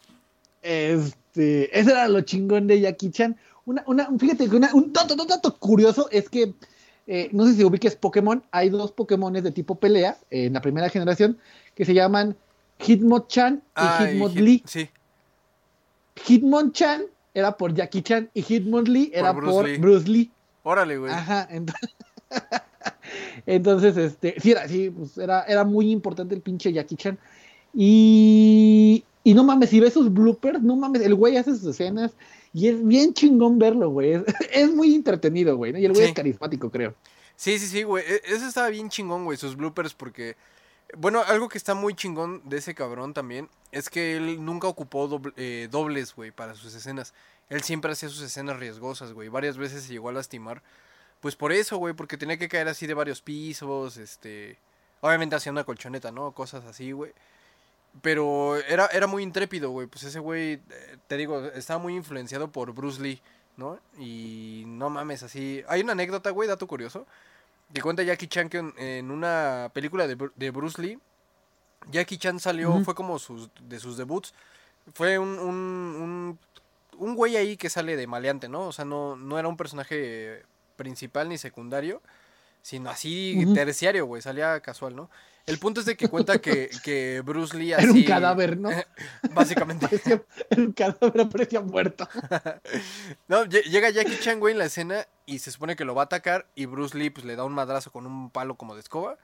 [1.32, 3.38] este, ese era lo chingón de Jackie Chan.
[3.66, 6.54] Una, una, fíjate que una- un dato, dato, dato curioso es que,
[7.08, 10.62] eh, no sé si ubiques Pokémon, hay dos Pokémones de tipo pelea eh, en la
[10.62, 11.38] primera generación
[11.76, 12.36] que se llaman
[12.80, 14.58] Hitmonchan y Ah, Hitmonlee.
[14.64, 14.90] Hit- Sí.
[16.28, 19.78] Hitmonchan era por Jackie Chan y Hitmonlee era Bruce por Lee.
[19.78, 20.32] Bruce Lee.
[20.64, 21.12] Órale, güey.
[21.14, 21.90] Ajá, entonces,
[23.46, 27.18] entonces este, sí, era, sí, pues era, era muy importante el pinche Jackie Chan.
[27.74, 32.12] Y, y no mames, si ves sus bloopers, no mames, el güey hace sus escenas
[32.54, 34.14] y es bien chingón verlo, güey.
[34.14, 35.80] Es, es muy entretenido, güey, ¿no?
[35.80, 36.10] Y el güey Sí.
[36.10, 36.96] es carismático, creo.
[37.36, 38.04] Sí, sí, sí, güey.
[38.08, 40.36] E- Eso estaba bien chingón, güey, sus bloopers, porque.
[40.98, 45.08] Bueno, algo que está muy chingón de ese cabrón también es que él nunca ocupó
[45.10, 47.14] doble- eh, dobles, güey, para sus escenas.
[47.50, 49.30] Él siempre hacía sus escenas riesgosas, güey.
[49.30, 50.62] Varias veces se llegó a lastimar.
[51.22, 54.58] Pues por eso, güey, porque tenía que caer así de varios pisos, este.
[55.00, 56.34] Obviamente hacía una colchoneta, ¿no?
[56.34, 57.14] Cosas así, güey.
[58.02, 59.88] Pero era, era muy intrépido, güey.
[59.88, 63.22] Pues ese güey, eh, te digo, estaba muy influenciado por Bruce Lee,
[63.58, 63.80] ¿no?
[64.00, 65.64] Y no mames, así.
[65.68, 67.06] Hay una anécdota, güey, dato curioso.
[67.74, 71.00] Que cuenta Jackie Chan que en, una película de, de Bruce Lee,
[71.90, 74.34] Jackie Chan salió, fue como sus, de sus debuts.
[74.94, 76.40] Fue un, un, un,
[76.98, 78.68] un güey ahí que sale de maleante, ¿no?
[78.68, 80.44] O sea, no, no era un personaje
[80.76, 82.02] principal ni secundario,
[82.62, 85.10] sino así terciario, güey, salía casual, ¿no?
[85.48, 87.84] El punto es de que cuenta que, que Bruce Lee así...
[87.90, 88.70] Era un cadáver, ¿no?
[89.34, 89.88] Básicamente.
[89.88, 92.08] Parecía- el cadáver parecía muerto.
[93.28, 96.04] No, lle- llega Jackie Chan, güey, en la escena y se supone que lo va
[96.04, 98.82] a atacar y Bruce Lee pues le da un madrazo con un palo como de
[98.82, 99.18] escoba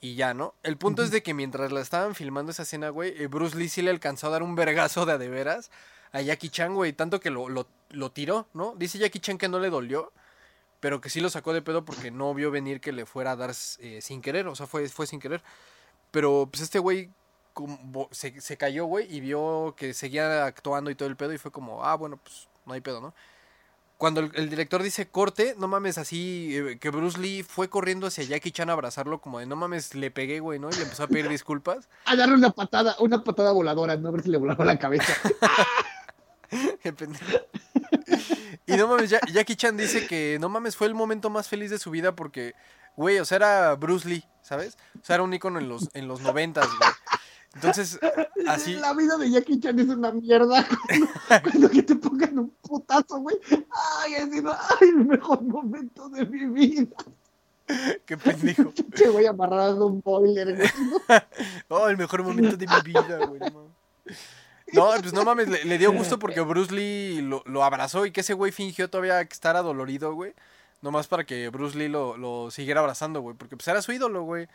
[0.00, 0.54] y ya, ¿no?
[0.62, 3.68] El punto es de que mientras la estaban filmando esa escena, güey, eh, Bruce Lee
[3.68, 5.70] sí le alcanzó a dar un vergazo de a de veras
[6.12, 8.74] a Jackie Chan, güey, tanto que lo, lo, lo tiró, ¿no?
[8.76, 10.12] Dice Jackie Chan que no le dolió,
[10.84, 13.36] pero que sí lo sacó de pedo porque no vio venir que le fuera a
[13.36, 15.42] dar eh, sin querer, o sea, fue, fue sin querer.
[16.10, 17.08] Pero pues este güey
[18.10, 21.50] se, se cayó, güey, y vio que seguía actuando y todo el pedo y fue
[21.50, 23.14] como, ah, bueno, pues no hay pedo, ¿no?
[23.96, 28.08] Cuando el, el director dice corte, no mames, así eh, que Bruce Lee fue corriendo
[28.08, 30.68] hacia Jackie Chan a abrazarlo como de, no mames, le pegué, güey, ¿no?
[30.68, 31.88] Y le empezó a pedir disculpas.
[32.04, 34.10] A darle una patada, una patada voladora, ¿no?
[34.10, 35.14] A ver si le volaba la cabeza.
[38.66, 41.70] Y no mames, Ja- Jackie Chan dice que no mames, fue el momento más feliz
[41.70, 42.54] de su vida porque,
[42.96, 44.76] güey, o sea, era Bruce Lee, ¿sabes?
[45.00, 46.90] O sea, era un ícono en los, en los noventas, güey.
[47.54, 48.00] Entonces,
[48.48, 48.74] así...
[48.74, 50.66] La vida de Jackie Chan es una mierda.
[50.88, 51.06] Cuando,
[51.42, 53.36] cuando que te pongan un putazo, güey.
[53.50, 56.96] Ay, ha sido ay, el mejor momento de mi vida.
[58.06, 58.72] Qué pendejo.
[58.94, 60.68] Te voy amarrado a un boiler, güey.
[61.68, 63.40] Oh, el mejor momento de mi vida, güey.
[63.52, 63.68] No.
[64.72, 68.22] No, pues no mames, le, dio gusto porque Bruce Lee lo, lo abrazó y que
[68.22, 70.32] ese güey fingió todavía que estar adolorido, güey.
[70.80, 73.36] Nomás para que Bruce Lee lo, lo siguiera abrazando, güey.
[73.36, 74.48] Porque pues era su ídolo, güey.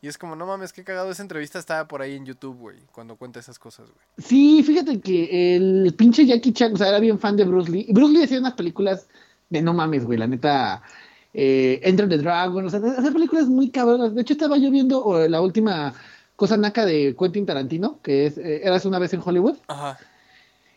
[0.00, 1.10] Y es como, no mames, qué cagado.
[1.10, 2.78] Esa entrevista está por ahí en YouTube, güey.
[2.92, 4.00] Cuando cuenta esas cosas, güey.
[4.18, 7.86] Sí, fíjate que el pinche Jackie Chan, o sea, era bien fan de Bruce Lee.
[7.90, 9.08] Bruce Lee hacía unas películas
[9.50, 10.82] de no mames, güey, la neta.
[11.34, 14.14] Eh, Enter the Dragon, o sea, hacer películas muy cabronas.
[14.14, 15.94] De hecho, estaba yo viendo la última
[16.38, 19.56] cosa naca de Quentin Tarantino, que es eh, Eras una vez en Hollywood.
[19.66, 19.98] Ajá,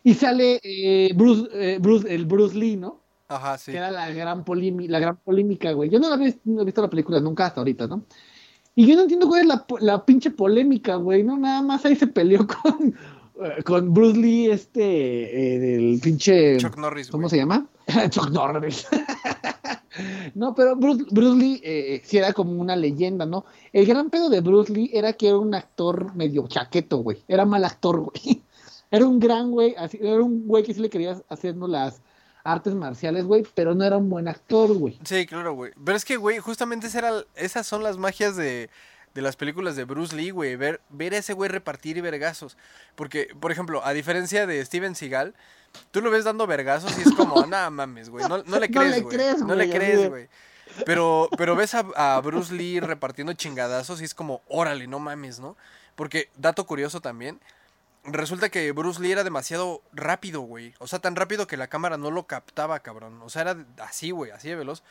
[0.02, 3.00] Y sale eh, Bruce, eh, Bruce, el Bruce Lee, ¿no?
[3.28, 3.70] ajá, sí.
[3.70, 5.88] que era la gran, la gran polémica, güey.
[5.88, 8.02] Yo no, la he, no he visto la película nunca hasta ahorita, ¿no?
[8.74, 11.38] Y yo no entiendo cuál es la, la pinche polémica, güey, ¿no?
[11.38, 12.96] Nada más ahí se peleó con,
[13.44, 16.56] eh, con Bruce Lee, este, eh, del pinche...
[16.58, 17.30] Chuck Norris, ¿Cómo güey.
[17.30, 17.68] se llama?
[18.10, 18.88] Chuck Norris.
[20.34, 23.44] no, pero Bruce, Bruce Lee eh, sí era como una leyenda, ¿no?
[23.72, 27.24] El gran pedo de Bruce Lee era que era un actor medio chaqueto, güey.
[27.28, 28.42] Era mal actor, güey.
[28.90, 32.02] Era un gran güey, era un güey que sí le querías haciendo las
[32.44, 34.98] artes marciales, güey, pero no era un buen actor, güey.
[35.02, 35.72] Sí, claro, güey.
[35.82, 36.88] Pero es que, güey, justamente
[37.34, 38.68] esas son las magias de,
[39.14, 40.56] de las películas de Bruce Lee, güey.
[40.56, 42.56] Ver, ver a ese güey repartir vergazos.
[42.94, 45.34] Porque, por ejemplo, a diferencia de Steven Seagal,
[45.90, 48.26] tú lo ves dando vergazos y es como, nah, mames, güey.
[48.28, 49.16] No, no le No crees, güey.
[49.46, 50.28] no le crees, güey.
[50.86, 55.38] Pero, pero ves a, a Bruce Lee repartiendo chingadazos y es como, órale, no mames,
[55.38, 55.56] ¿no?
[55.94, 57.40] Porque, dato curioso también,
[58.04, 60.74] resulta que Bruce Lee era demasiado rápido, güey.
[60.78, 63.20] O sea, tan rápido que la cámara no lo captaba, cabrón.
[63.22, 64.82] O sea, era así, güey, así de veloz.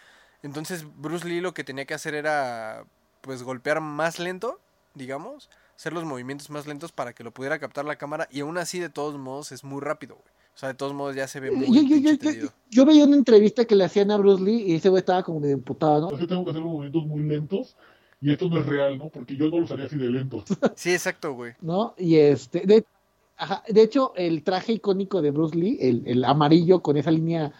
[0.43, 2.85] Entonces, Bruce Lee lo que tenía que hacer era,
[3.21, 4.59] pues, golpear más lento,
[4.93, 5.49] digamos.
[5.75, 8.27] Hacer los movimientos más lentos para que lo pudiera captar la cámara.
[8.31, 10.41] Y aún así, de todos modos, es muy rápido, güey.
[10.53, 13.05] O sea, de todos modos ya se ve muy Yo, yo, yo, yo, yo veía
[13.05, 16.09] una entrevista que le hacían a Bruce Lee y ese güey estaba como medio emputado,
[16.11, 16.15] ¿no?
[16.15, 17.75] Así tengo que hacer movimientos muy lentos
[18.21, 19.09] y esto no es real, ¿no?
[19.09, 20.43] Porque yo no los haría así de lentos.
[20.75, 21.53] Sí, exacto, güey.
[21.61, 21.95] ¿no?
[21.97, 22.85] Y este, de,
[23.37, 27.53] ajá, de hecho, el traje icónico de Bruce Lee, el, el amarillo con esa línea,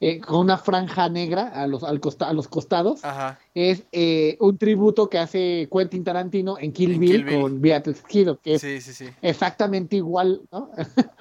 [0.00, 3.38] eh, con una franja negra a los, al costa- a los costados, Ajá.
[3.54, 7.40] es eh, un tributo que hace Quentin Tarantino en Kill En Bill Kill Bill.
[7.40, 9.06] con Beatriz Kiddo, que es Sí, sí, sí.
[9.22, 10.70] exactamente igual, ¿no?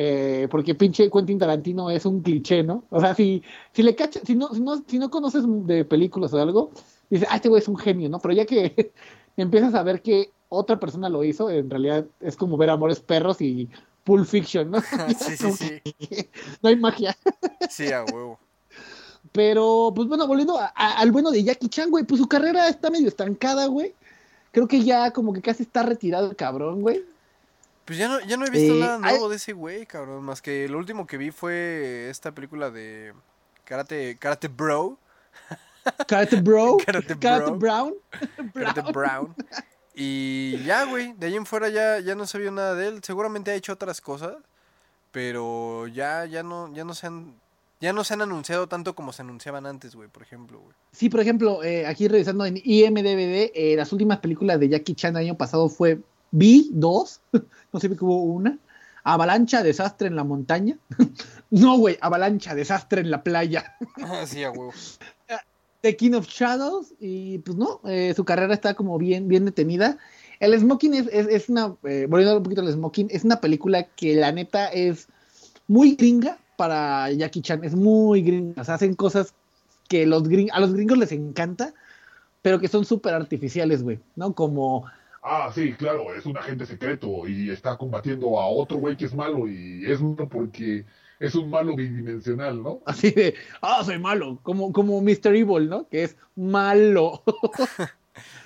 [0.00, 2.84] Eh, porque pinche Quentin Tarantino es un cliché, ¿no?
[2.90, 6.32] O sea, si, si le cachas, si no, si no, si no conoces de películas
[6.34, 6.70] o algo,
[7.10, 8.20] dices, ah, este güey es un genio, ¿no?
[8.20, 8.92] Pero ya que
[9.36, 13.40] empiezas a ver que otra persona lo hizo, en realidad es como ver Amores Perros
[13.40, 13.68] y
[14.08, 14.80] Pulp Fiction, ¿no?
[15.20, 15.82] sí, sí, sí.
[16.62, 17.14] no hay magia.
[17.68, 18.40] Sí, a huevo.
[19.32, 22.66] Pero, pues bueno, volviendo a- a- al bueno de Jackie Chan, güey, pues su carrera
[22.68, 23.94] está medio estancada, güey.
[24.50, 27.04] Creo que ya como que casi está retirado el cabrón, güey.
[27.84, 30.24] Pues ya no, ya no he visto Eh, nada hay- nuevo de ese güey, cabrón.
[30.24, 33.12] Más que lo último que vi fue esta película de
[33.64, 34.96] Karate, Karate Bro.
[36.06, 37.58] Karate Bro, Karate Karate, Bro.
[37.58, 37.94] Brown.
[38.54, 39.34] Karate Brown.
[40.00, 41.12] Y ya, güey.
[41.14, 43.00] De ahí en fuera ya, ya no se vio nada de él.
[43.02, 44.36] Seguramente ha hecho otras cosas.
[45.10, 47.34] Pero ya, ya no, ya no se han.
[47.80, 50.74] Ya no se han anunciado tanto como se anunciaban antes, güey, por ejemplo, güey.
[50.92, 55.16] Sí, por ejemplo, eh, aquí revisando en IMDBD, eh, las últimas películas de Jackie Chan
[55.16, 56.00] el año pasado fue
[56.32, 57.20] B2,
[57.72, 58.58] no sé si hubo una,
[59.04, 60.76] Avalancha, Desastre en la montaña.
[61.50, 63.76] no, güey, Avalancha, Desastre en la playa.
[64.26, 64.72] sí, a huevo.
[65.80, 69.98] The King of Shadows, y pues no, eh, su carrera está como bien, bien detenida.
[70.40, 73.84] El Smoking es, es, es una, eh, volviendo un poquito al Smoking, es una película
[73.84, 75.08] que la neta es
[75.66, 79.34] muy gringa para Jackie Chan, es muy gringa, o sea, hacen cosas
[79.88, 81.72] que los gring- a los gringos les encanta,
[82.42, 84.32] pero que son súper artificiales, güey, ¿no?
[84.34, 84.84] Como,
[85.22, 89.14] Ah, sí, claro, es un agente secreto y está combatiendo a otro güey que es
[89.14, 90.84] malo y es malo porque
[91.20, 92.80] es un malo bidimensional, ¿no?
[92.86, 95.34] así de, ah, soy malo, como, como Mr.
[95.34, 95.88] Evil, ¿no?
[95.88, 97.22] Que es malo.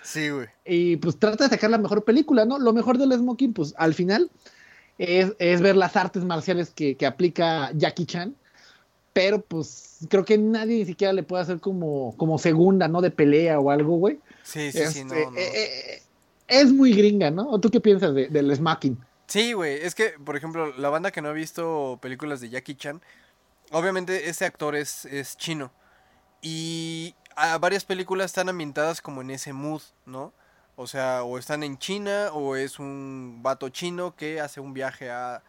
[0.02, 0.48] Sí, güey.
[0.66, 2.58] y pues trata de sacar la mejor película, ¿no?
[2.58, 4.30] Lo mejor del Smoking, pues al final
[4.98, 8.34] es, es ver las artes marciales que, que aplica Jackie Chan,
[9.14, 13.00] pero pues creo que nadie ni siquiera le puede hacer como, como segunda, ¿no?
[13.00, 14.18] De pelea o algo, güey.
[14.42, 15.36] Sí, sí, sí, no, Este, no.
[15.38, 16.02] eh, eh,
[16.48, 17.48] es muy gringa, ¿no?
[17.48, 18.98] ¿O tú qué piensas de- del Smoking?
[19.26, 22.74] Sí, güey, es que, por ejemplo, la banda que no ha visto películas de Jackie
[22.74, 23.00] Chan,
[23.70, 25.72] obviamente ese actor es, es chino.
[26.42, 30.32] Y a varias películas están ambientadas como en ese mood, ¿no?
[30.76, 35.10] O sea, o están en China o es un vato chino que hace un viaje
[35.10, 35.42] a,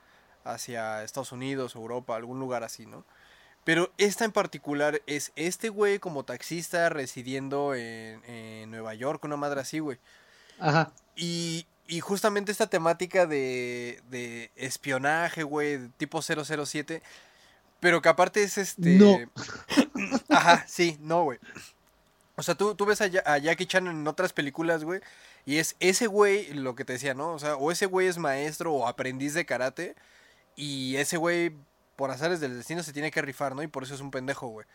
[0.44, 3.06] hacia Estados Unidos, Europa, algún lugar así, ¿no?
[3.64, 9.38] Pero esta en particular es este güey como taxista residiendo en, en Nueva York, una
[9.38, 10.00] madre así, güey.
[10.60, 10.92] Ajá.
[11.16, 17.02] Y, y justamente esta temática de, de espionaje, güey, tipo 007,
[17.80, 18.96] pero que aparte es este...
[18.96, 19.20] No.
[20.30, 21.40] Ajá, sí, no, güey.
[22.36, 25.02] O sea, tú, tú ves a, a Jackie Chan en otras películas, güey,
[25.46, 27.34] y es ese güey, lo que te decía, ¿no?
[27.34, 29.96] O sea, o ese güey es maestro o aprendiz de karate,
[30.56, 31.52] y ese güey,
[31.96, 33.62] por azares del destino, se tiene que rifar, ¿no?
[33.62, 34.66] Y por eso es un pendejo, güey.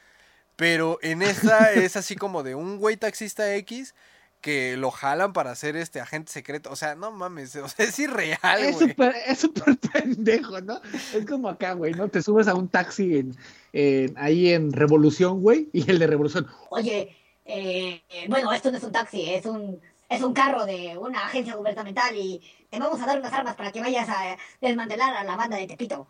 [0.57, 3.95] Pero en esta es así como de un güey taxista X
[4.41, 6.71] que lo jalan para hacer este agente secreto.
[6.71, 10.81] O sea, no mames, o sea, es irreal, Es súper es súper pendejo, ¿no?
[11.15, 12.09] Es como acá, güey, ¿no?
[12.09, 13.37] Te subes a un taxi en,
[13.73, 18.85] en- ahí en Revolución, güey, y el de Revolución, Oye, eh, bueno, esto no es
[18.85, 23.07] un taxi, es un, es un carro de una agencia gubernamental y te vamos a
[23.07, 26.07] dar unas armas para que vayas a desmantelar a la banda de Tepito.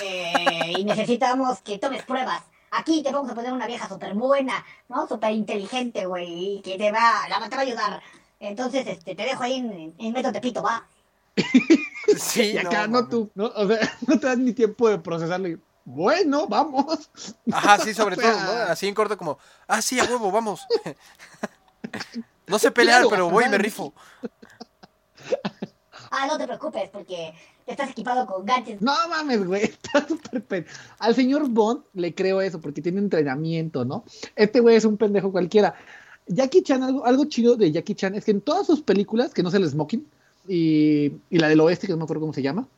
[0.00, 2.42] Eh, y necesitamos que tomes pruebas.
[2.70, 5.06] Aquí te vamos a poner una vieja súper buena, ¿no?
[5.06, 8.02] Súper inteligente, güey, y que te va, la, te va a ayudar.
[8.40, 10.86] Entonces, este, te dejo ahí en, en Metro Tepito, va.
[12.18, 13.10] Sí, y acá no, mames.
[13.10, 13.46] tú, ¿no?
[13.46, 15.48] O sea, no te dan ni tiempo de procesarlo.
[15.48, 17.10] y, bueno, vamos.
[17.52, 18.50] Ajá, sí, sobre O todo, ¿no?
[18.70, 20.66] Así en corto como, ah, sí, a huevo, vamos.
[22.46, 23.94] no sé pelear, Claro, pero voy y me rifo.
[26.10, 27.34] Ah, no te preocupes, porque
[27.66, 28.80] estás equipado con gadgets.
[28.80, 30.66] No mames, güey, está súper pen...
[30.98, 34.04] Al señor Bond le creo eso, porque tiene entrenamiento, ¿no?
[34.34, 35.74] Este güey es un pendejo cualquiera.
[36.26, 39.42] Jackie Chan, algo, algo chido de Jackie Chan es que en todas sus películas, que
[39.42, 40.06] no es el Smoking,
[40.48, 42.68] y, y la del oeste, que no me acuerdo cómo se llama,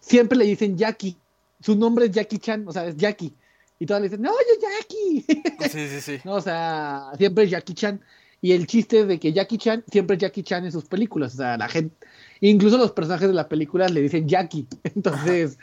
[0.00, 1.16] siempre le dicen Jackie.
[1.60, 3.32] Su nombre es Jackie Chan, o sea, es Jackie.
[3.80, 5.68] Y todas le dicen, no, yo Jackie.
[5.68, 6.18] Sí, sí, sí.
[6.24, 8.00] no, o sea, siempre es Jackie Chan.
[8.40, 11.34] Y el chiste de que Jackie Chan siempre es Jackie Chan en sus películas.
[11.34, 11.96] O sea, la gente,
[12.40, 14.66] incluso los personajes de las películas le dicen Jackie.
[14.84, 15.58] Entonces,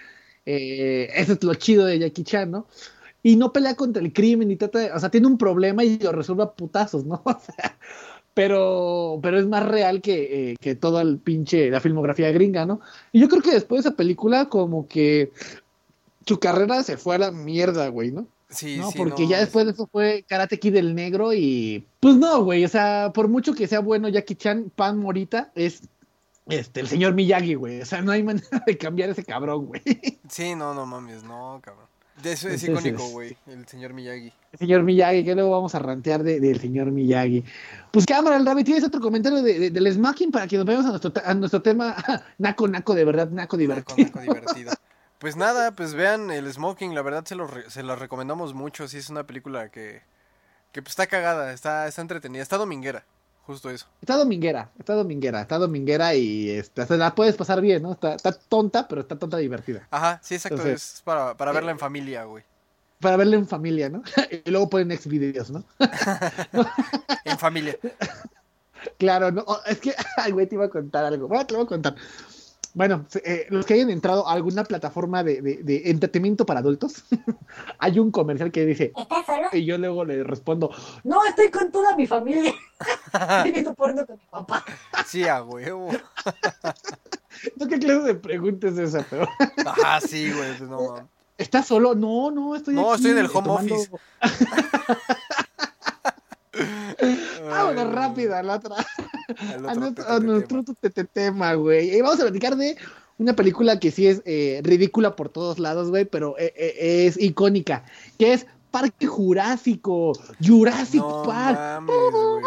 [0.45, 2.67] eh, eso es lo chido de Jackie Chan, ¿no?
[3.23, 6.11] Y no pelea contra el crimen y trata o sea, tiene un problema y lo
[6.11, 7.21] resuelve a putazos, ¿no?
[7.25, 7.77] O sea,
[8.33, 12.81] pero, pero es más real que, eh, que toda el pinche, la filmografía gringa, ¿no?
[13.13, 15.31] Y yo creo que después de esa película, como que
[16.27, 18.27] su carrera se fue a la mierda, güey, ¿no?
[18.55, 18.89] Sí, ¿no?
[18.91, 22.15] sí, Porque no, ya es- después de eso fue Karate Kid el negro y pues
[22.15, 25.81] no, güey, o sea, por mucho que sea bueno Jackie Chan, Pan Morita es
[26.47, 29.81] este el señor Miyagi, güey, o sea, no hay manera de cambiar ese cabrón, güey.
[30.29, 31.85] Sí, no, no mames, no, cabrón.
[32.23, 34.31] De eso es Entonces- icónico, güey, el señor Miyagi.
[34.53, 37.43] El señor Miyagi, que luego vamos a rantear de- del señor Miyagi.
[37.91, 40.85] Pues cámara, el Rabbit, ¿tienes otro comentario de, de- del Smacking para que nos vayamos
[40.85, 41.93] a nuestro, a nuestro tema
[42.37, 44.05] naco, naco, de verdad, naco Naco, divertido?
[44.07, 44.71] naco divertido.
[45.19, 48.87] Pues nada, pues vean el Smoking, la verdad se lo, re- se la recomendamos mucho,
[48.87, 50.01] sí es una película que,
[50.71, 53.05] que pues, está cagada, está, está entretenida, está dominguera,
[53.47, 53.87] justo eso.
[54.01, 57.93] Está dominguera, está dominguera, está dominguera y este, se la puedes pasar bien, ¿no?
[57.93, 59.87] Está, está tonta, pero está tonta divertida.
[59.89, 62.43] Ajá, sí, exacto, Entonces, es para, para verla eh, en familia, güey.
[62.99, 64.03] Para verla en familia, ¿no?
[64.45, 65.63] y luego ponen ex videos, ¿no?
[67.25, 67.77] En familia.
[68.97, 71.27] Claro, no, es que, ay, güey, te iba a contar algo.
[71.27, 71.95] Bueno, te lo voy a contar.
[72.75, 76.59] Bueno, se- eh, los que hayan entrado a alguna plataforma de, de- de entretenimiento para
[76.59, 77.05] adultos,
[77.79, 79.47] hay un comercial que dice, ¿Estás solo?
[79.53, 80.69] y yo luego le respondo,
[81.05, 82.53] No, estoy con toda mi familia.
[83.13, 84.63] Estoy viendo porno con mi papá.
[85.07, 85.89] Sí, a huevo.
[87.55, 89.25] no qué clase de pregunta es esa, pero,
[89.65, 91.05] Ajá, sí, güey, pues no mames.
[91.37, 91.95] ¿estás solo?
[91.95, 93.91] No, no, estoy No, aquí, estoy en el eh, home tomando- office.
[97.49, 98.75] Vámonos Ay, rápido a la otra.
[99.37, 100.77] al a otro nuestro, te- a nuestro tema.
[100.81, 101.95] te- te- tema, güey.
[101.95, 102.77] Y vamos a platicar de
[103.17, 107.19] una película que sí es eh, ridícula por todos lados, güey, pero eh, eh, es
[107.21, 107.85] icónica,
[108.19, 110.11] que es Parque Jurásico,
[110.45, 111.57] Jurassic No Park.
[111.57, 112.43] mames, güey.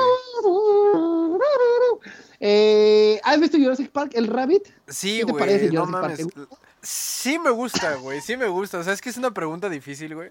[3.24, 4.62] ¿Has visto Jurassic Park, el Rabbit?
[4.86, 6.48] Sí, ¿Qué te güey, parece no Jurassic Park?
[6.82, 8.78] Sí me gusta, güey, sí me gusta.
[8.78, 10.30] O sea, es que es una pregunta difícil, güey.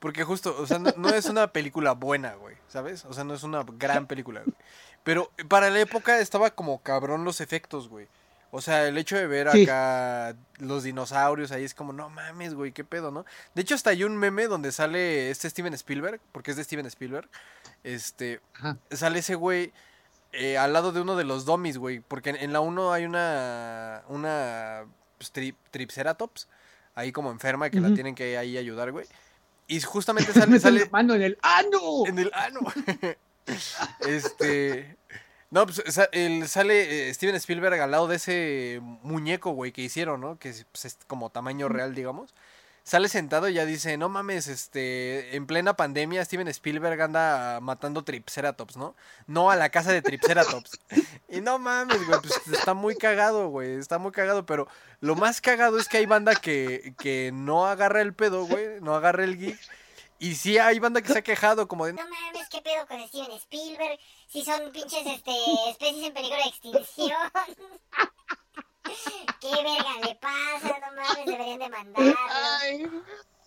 [0.00, 3.04] Porque justo, o sea, no, no es una película buena, güey, ¿sabes?
[3.04, 4.54] O sea, no es una gran película, güey.
[5.02, 8.06] Pero para la época estaba como cabrón los efectos, güey.
[8.50, 9.64] O sea, el hecho de ver Sí.
[9.64, 13.26] acá los dinosaurios ahí es como, no mames, güey, qué pedo, ¿no?
[13.54, 16.86] De hecho, hasta hay un meme donde sale este Steven Spielberg, porque es de Steven
[16.86, 17.28] Spielberg.
[17.84, 18.76] Este, Ajá.
[18.90, 19.72] sale ese güey
[20.32, 22.00] eh, al lado de uno de los dummies, güey.
[22.00, 24.02] Porque en, en la 1 hay una.
[24.08, 24.84] Una.
[25.18, 26.48] pues, tri- Tripceratops.
[26.94, 29.06] Ahí como enferma que la tienen que ahí ayudar, güey.
[29.68, 30.52] Y justamente Mete sale.
[30.52, 32.06] la sale mano en el ¡ano!
[32.06, 32.60] en el ano.
[34.00, 34.96] este.
[35.50, 35.82] No, pues
[36.50, 40.38] sale eh, Steven Spielberg al lado de ese muñeco, güey, que hicieron, ¿no?
[40.38, 42.34] Que es, pues, es como tamaño real, digamos.
[42.88, 48.02] Sale sentado y ya dice, no mames, este, en plena pandemia Steven Spielberg anda matando
[48.02, 48.96] Tripceratops, ¿no?
[49.26, 50.80] No a la casa de Tripceratops.
[51.28, 54.68] y no mames, güey, pues está muy cagado, güey, está muy cagado, pero
[55.00, 58.94] lo más cagado es que hay banda que, que no agarra el pedo, güey, no
[58.94, 59.60] agarra el geek.
[60.18, 63.06] Y sí hay banda que se ha quejado como de, No mames, ¿qué pedo con
[63.06, 63.98] Steven Spielberg?
[64.28, 65.32] Si son pinches este,
[65.68, 67.18] especies en peligro de extinción.
[69.40, 70.78] ¿Qué verga le pasa?
[70.80, 72.14] No mames, deberían demandarlo.
[72.60, 72.90] Ay,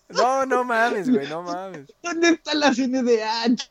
[0.08, 1.92] No, no mames, güey, no mames.
[2.02, 3.70] ¿Dónde está la CNDH?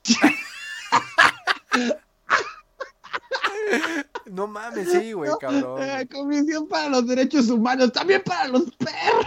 [4.26, 5.82] No mames, sí, güey, cabrón.
[5.84, 9.26] Eh, Comisión para los Derechos Humanos, también para los perros.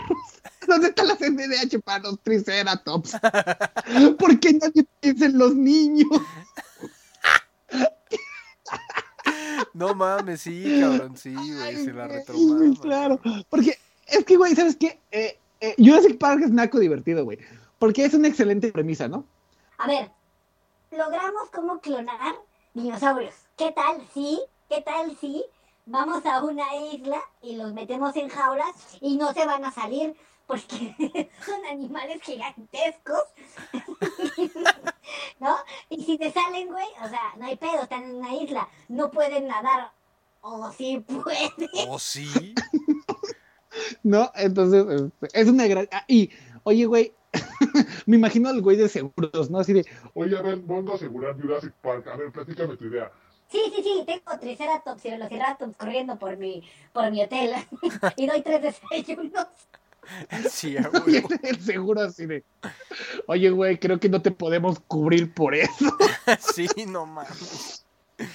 [0.67, 3.13] ¿Dónde está la CNDH para los Triceratops?
[4.19, 6.09] ¿Por qué nadie piensa en los niños?
[9.75, 13.21] No mames, sí, cabrón, sí, güey, se la güey, claro.
[13.51, 15.01] Porque es que, güey, ¿sabes qué?
[15.11, 17.39] Eh, eh, Jurassic Park es naco divertido, güey.
[17.81, 19.25] Porque es una excelente premisa, ¿no?
[19.79, 20.13] A ver,
[20.93, 22.37] logramos cómo clonar
[22.73, 23.35] dinosaurios.
[23.57, 25.45] ¿Qué tal si, qué tal si
[25.87, 30.15] vamos a una isla y los metemos en jaulas y no se van a salir
[30.47, 33.25] porque son animales gigantescos?
[35.41, 35.57] ¿No?
[35.89, 39.11] Y si te salen, güey, o sea, no hay pedo, están en una isla, no
[39.11, 39.93] pueden nadar.
[40.41, 41.51] O sí pueden.
[41.89, 42.55] ¿Oh, sí?
[44.03, 44.31] ¿No?
[44.35, 45.89] Entonces, este, es una gran.
[45.91, 46.31] ah, y,
[46.65, 47.15] oye, güey,
[48.07, 49.59] me imagino al güey de seguros, ¿no?
[49.59, 52.07] Así de, Oye, a ver, vengo a asegurar Jurassic Park.
[52.09, 53.11] A ver, platícame tu idea.
[53.49, 56.63] Sí, sí, sí, tengo triceratops y velociraptors corriendo por mi,
[56.93, 57.55] por mi hotel.
[58.17, 59.47] y doy tres desayunos.
[60.51, 61.29] Sí, a Y huevo.
[61.43, 62.45] el seguro así de,
[63.27, 65.71] oye, güey, creo que no te podemos cubrir por eso.
[66.55, 67.85] Sí, no mames.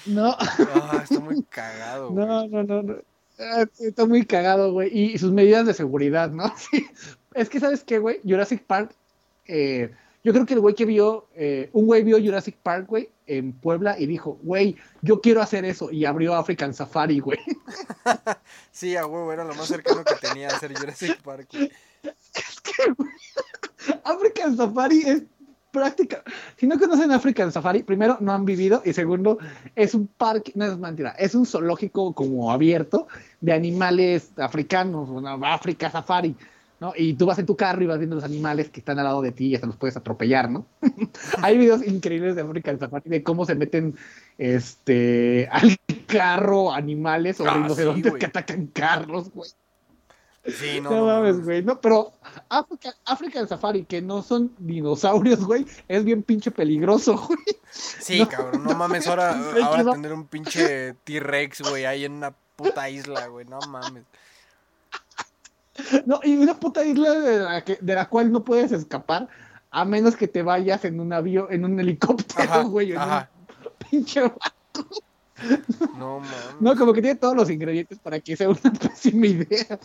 [0.06, 2.26] No, Ah, está muy cagado, güey.
[2.26, 2.84] no, no, no.
[2.84, 2.96] no.
[3.40, 4.90] Ah, Está muy cagado, güey.
[4.98, 6.54] Y sus medidas de seguridad, ¿no?
[6.58, 6.86] Sí.
[7.34, 8.20] Es que, ¿sabes qué, güey?
[8.26, 8.92] Jurassic Park,
[9.48, 9.92] eh,
[10.24, 13.54] yo creo que el güey que vio, eh, un güey vio Jurassic Park, güey, en
[13.54, 15.92] Puebla y dijo, güey, yo quiero hacer eso.
[15.92, 17.40] Y abrió African Safari, güey.
[18.72, 21.72] Sí, a huevo, era lo más cercano que tenía a hacer Jurassic Park, güey.
[24.04, 25.24] African Safari es
[25.72, 26.24] práctica.
[26.58, 29.38] Si no conocen African Safari, primero no han vivido y segundo
[29.76, 33.08] es un parque, no es mentira, es un zoológico como abierto
[33.42, 36.36] de animales africanos, una África Safari,
[36.80, 36.94] ¿no?
[36.96, 39.22] Y tú vas en tu carro y vas viendo los animales que están al lado
[39.22, 40.66] de ti y hasta los puedes atropellar, ¿no?
[41.42, 43.96] Hay videos increíbles de African Safari de cómo se meten
[44.38, 45.78] este al
[46.08, 49.50] carro animales o Ah, rinocerontes sí, que atacan carros, güey.
[50.46, 51.62] Sí, no, No, mames, güey.
[51.64, 52.14] No, pero
[52.48, 57.40] África, África Safari, que no son dinosaurios, güey, es bien pinche peligroso, güey.
[57.72, 62.90] Sí, cabrón, no mames, ahora, ahora tener un pinche T-Rex, güey, ahí en una puta
[62.90, 64.06] isla, güey, no mames.
[66.06, 69.28] No, y una puta isla de la, que- de la cual no puedes escapar
[69.72, 73.30] a menos que te vayas en un avión, en un helicóptero, Ajá, güey, en ajá.
[73.64, 74.90] un pinche barco.
[75.98, 76.32] No mames.
[76.60, 79.80] No, como que tiene todos los ingredientes para que sea una pésima idea.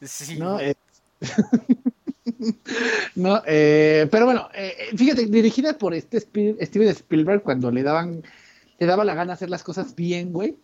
[0.00, 0.74] Sí, No, eh,
[3.14, 7.82] no eh, pero bueno, eh, eh, fíjate, dirigida por este Spiel- Steven Spielberg cuando le
[7.82, 8.22] daban,
[8.78, 10.56] le daba la gana hacer las cosas bien, güey.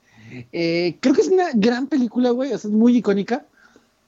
[0.53, 3.45] Eh, creo que es una gran película, güey, o sea, es muy icónica.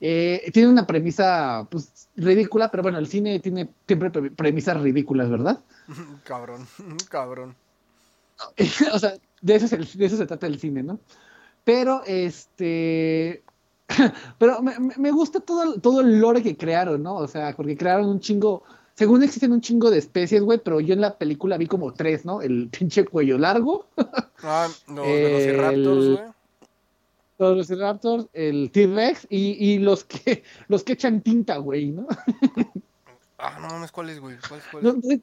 [0.01, 5.31] Eh, tiene una premisa, pues, ridícula, pero bueno, el cine tiene siempre pre- premisas ridículas,
[5.31, 5.61] ¿verdad?
[6.25, 6.67] cabrón,
[7.11, 7.55] cabrón.
[8.93, 10.99] o sea, de eso, es el- de eso se trata el cine, ¿no?
[11.65, 13.43] Pero, este...
[14.39, 17.15] Pero me, me- gusta todo, el- todo el lore que crearon, ¿no?
[17.17, 18.63] O sea, porque crearon un chingo...
[18.95, 22.25] Según existen un chingo de especies, güey, pero yo en la película vi como tres,
[22.25, 22.41] ¿no?
[22.41, 23.87] El pinche cuello largo,
[24.43, 26.36] Ah, los El- velociraptors, güey.
[27.39, 32.07] Los velociraptors, el T-Rex y, y los que los que echan tinta, güey, ¿no?
[33.39, 34.37] Ah, no mames, ¿cuál es, güey?
[34.49, 35.21] ¿Cuál es, cuál ¿No, es?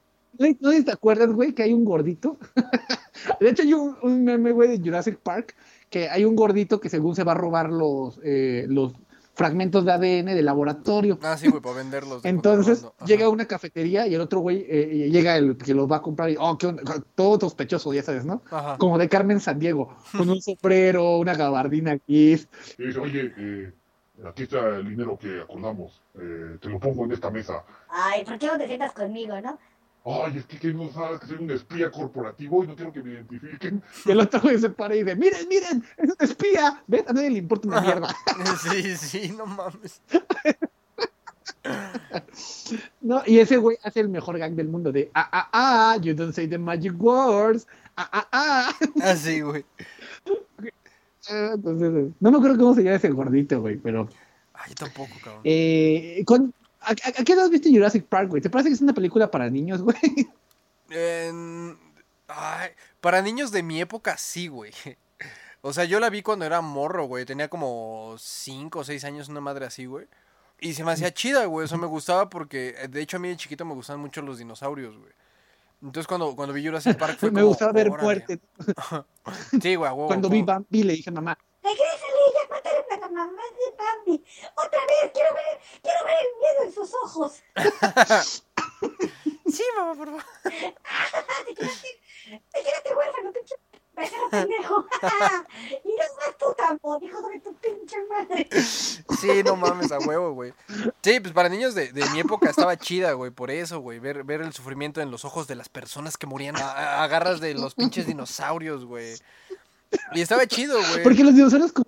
[0.62, 2.38] no, no- te acuerdas, güey, que hay un gordito?
[3.40, 5.56] de hecho, hay un, un meme, güey, de Jurassic Park,
[5.90, 8.94] que hay un gordito que según se va a robar los, eh, los
[9.34, 11.20] fragmentos de ADN del laboratorio.
[11.22, 12.24] Ah, sí, güey, para venderlos.
[12.24, 15.92] de Entonces llega a una cafetería y el otro güey eh, llega el que los
[15.92, 16.84] va a comprar y, oh, qué onda,
[17.16, 18.42] todo sospechoso, ya sabes, ¿no?
[18.52, 18.78] Ajá.
[18.78, 22.34] Como de Carmen Sandiego, con un sombrero, una gabardina aquí.
[22.78, 23.74] Y dice, oye, eh,
[24.26, 27.64] aquí está el dinero que acordamos, eh, te lo pongo en esta mesa.
[27.90, 29.58] Ay, ¿por qué no te sientas conmigo, no?
[30.06, 33.12] Ay, es que, no sabes que soy un espía corporativo y no quiero que me
[33.14, 33.82] identifiquen.
[34.06, 36.84] Y el otro güey se para y dice, miren, miren, es un espía.
[36.88, 37.06] ¿Ves?
[37.08, 38.16] A nadie le importa una mierda.
[38.70, 40.02] Sí, sí, no mames.
[43.02, 46.14] No, y ese güey hace el mejor gang del mundo de ah, ah, ah, you
[46.14, 47.68] don't say the magic words.
[47.96, 48.72] Ah, ah, ah.
[49.02, 49.64] Ah, sí, güey.
[51.30, 54.10] Entonces, no me acuerdo cómo se llama ese gordito, güey, pero.
[54.54, 55.42] Ay, tampoco, cabrón.
[55.46, 56.54] Eh, con-
[56.84, 58.42] ¿a, a- a qué edad viste Jurassic Park, güey?
[58.42, 59.96] ¿Te parece que es una película para niños, güey?
[60.90, 61.78] En-
[62.28, 62.70] ay,
[63.02, 64.72] para niños de mi época, sí, güey.
[65.62, 67.26] O sea, yo la vi cuando era morro, güey.
[67.26, 70.08] Tenía como 5 o 6 años, una madre así, güey.
[70.60, 71.66] Y se me hacía chida, güey.
[71.66, 74.98] Eso me gustaba porque, de hecho, a mí de chiquito me gustaban mucho los dinosaurios,
[74.98, 75.12] güey.
[75.82, 78.40] Entonces, cuando, cuando vi Jurassic Park fue me como, gustaba ver muerte.
[79.62, 80.42] Sí, güey, Cuando vi.
[80.42, 82.14] Bambi le dije a mamá, Regrésale,
[82.52, 84.24] a la mamá de Bambi.
[84.56, 87.44] Otra vez, quiero ver, quiero ver el miedo en sus ojos.
[89.54, 90.24] Sí, mamá, por favor.
[90.44, 92.02] Te quedaste,
[92.52, 93.56] te quedaste huérfano, pinche
[93.96, 94.88] becerro pendejo.
[95.84, 98.48] y no es más tu tambo, hijo de tu pinche madre.
[98.52, 100.54] Sí, no mames, a huevo, güey.
[101.04, 104.00] Sí, pues para niños de, de mi época estaba chida, güey, por eso, güey.
[104.00, 107.54] Ver, ver el sufrimiento en los ojos de las personas que morían a, garras de
[107.54, 109.16] los pinches dinosaurios, güey.
[110.14, 111.04] Y estaba chido, güey.
[111.04, 111.86] porque los dinosaurios como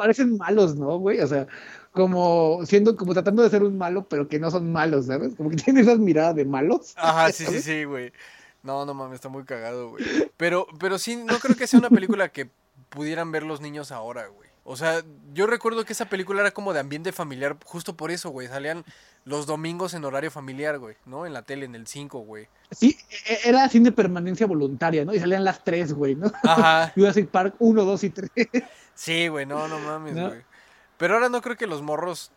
[0.00, 1.20] parecen malos, ¿no, güey?
[1.20, 1.46] O sea,
[1.92, 5.34] como siendo, como tratando de ser un malo, pero que no son malos, ¿sabes?
[5.34, 6.94] Como que tienen esas miradas de malos.
[6.96, 8.12] Ajá, sí, sí, sí, güey.
[8.62, 10.04] No, no mames, está muy cagado, güey.
[10.38, 12.48] Pero, pero sí, no creo que sea una película que
[12.88, 14.49] pudieran ver los niños ahora, güey.
[14.70, 15.02] O sea,
[15.34, 18.46] yo recuerdo que esa película era como de ambiente familiar, justo por eso, güey.
[18.46, 18.84] Salían
[19.24, 21.26] los domingos en horario familiar, güey, ¿no?
[21.26, 22.46] En la tele, en el 5, güey.
[22.70, 22.96] Sí,
[23.28, 25.12] e- era cine permanencia voluntaria, ¿no?
[25.12, 26.30] Y salían las tres, güey, ¿no?
[26.44, 26.92] Ajá.
[26.94, 28.30] Jurassic Park 1, 2 y 3.
[28.94, 30.28] Sí, güey, no, no mames, ¿No?
[30.28, 30.42] güey.
[30.98, 32.30] Pero ahora no creo que los morros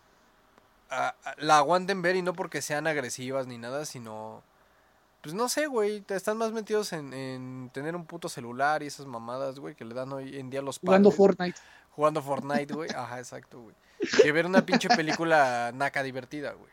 [1.38, 4.42] la aguanten ver y no porque sean agresivas ni nada, sino...
[5.22, 9.06] Pues no sé, güey, están más metidos en, en tener un puto celular y esas
[9.06, 10.88] mamadas, güey, que le dan hoy en día los padres.
[10.90, 11.60] Jugando Fortnite
[11.96, 12.90] jugando Fortnite, güey.
[12.92, 13.76] Ajá, exacto, güey.
[14.22, 16.72] Que ver una pinche película naca divertida, güey.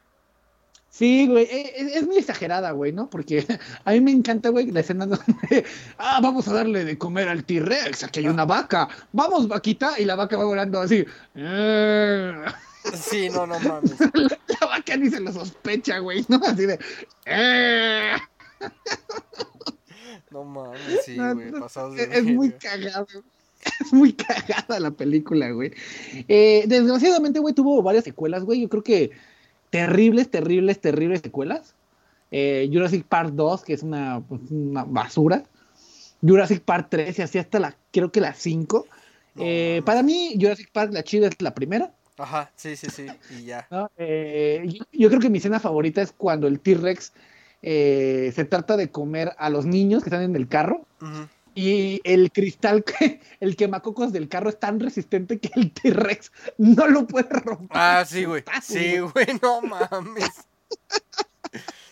[0.91, 3.09] Sí, güey, e, e, es, muy exagerada, güey, ¿no?
[3.09, 3.47] Porque
[3.85, 5.65] a mí me encanta, güey, la escena donde,
[5.99, 10.05] ah, vamos a darle de comer al T-Rex, aquí hay una vaca, vamos, vaquita, y
[10.05, 11.05] la vaca va volando así.
[12.93, 13.31] Sí, eh.
[13.33, 13.95] no, no mames.
[14.15, 16.41] La, vaca ni se lo sospecha, güey, ¿no?
[16.45, 16.79] Así de...
[17.27, 18.17] Eh.
[20.33, 22.03] No mames, sí, güey, pasados de...
[22.03, 23.07] Es, es muy cagado.
[23.81, 25.73] Es muy cagada la película, güey.
[26.29, 28.61] Eh, desgraciadamente, güey, tuvo varias secuelas, güey.
[28.63, 29.11] Yo creo que
[29.71, 31.75] terribles, terribles, terribles secuelas.
[32.31, 35.45] Eh, Jurassic Park 2, que es pues, una, basura.
[36.23, 38.87] Jurassic Park 3 y así hasta la, creo que la 5.
[39.37, 39.85] Eh, no.
[39.85, 41.93] para mí, Jurassic Park, la chida es la primera.
[42.21, 43.67] Ajá, sí, sí, sí, y ya.
[43.97, 47.15] Eh, yo, creo que mi escena favorita es cuando el T-Rex
[47.63, 50.87] eh, se trata de comer a los niños que están en el carro.
[51.01, 51.27] Uh.
[51.55, 56.87] Y el cristal, que, el quemacocos del carro es tan resistente que el T-Rex no
[56.87, 57.69] lo puede romper.
[57.71, 58.45] Ah, sí, güey.
[58.63, 60.47] Sí, güey, no mames.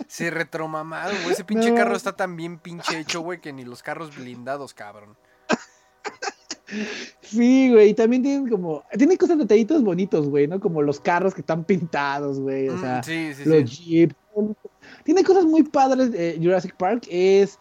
[0.06, 1.32] Sí, retromamado, güey.
[1.32, 5.16] Ese pinche carro está tan bien pinche hecho, güey, que ni los carros blindados, cabrón.
[7.22, 10.60] Sí, güey, y también tienen como, tiene cosas detallitos bonitos, güey, ¿no?
[10.60, 13.84] Como los carros que están pintados, güey, o mm, sea, sí, sí, los sí.
[13.84, 14.14] jeeps.
[15.04, 17.58] Tiene cosas muy padres eh, Jurassic Park, es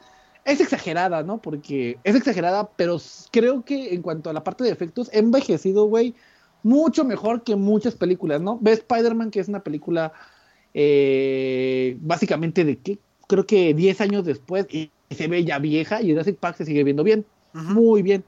[0.47, 1.41] es exagerada, ¿no?
[1.41, 2.97] Porque es exagerada, pero
[3.31, 6.15] creo que en cuanto a la parte de efectos, he envejecido, güey,
[6.63, 8.57] mucho mejor que muchas películas, ¿no?
[8.61, 10.13] Ve Spider-Man, que es una película
[10.73, 16.11] eh, básicamente de que creo que 10 años después y se ve ya vieja y
[16.11, 18.23] Jurassic Park se sigue viendo bien, muy bien.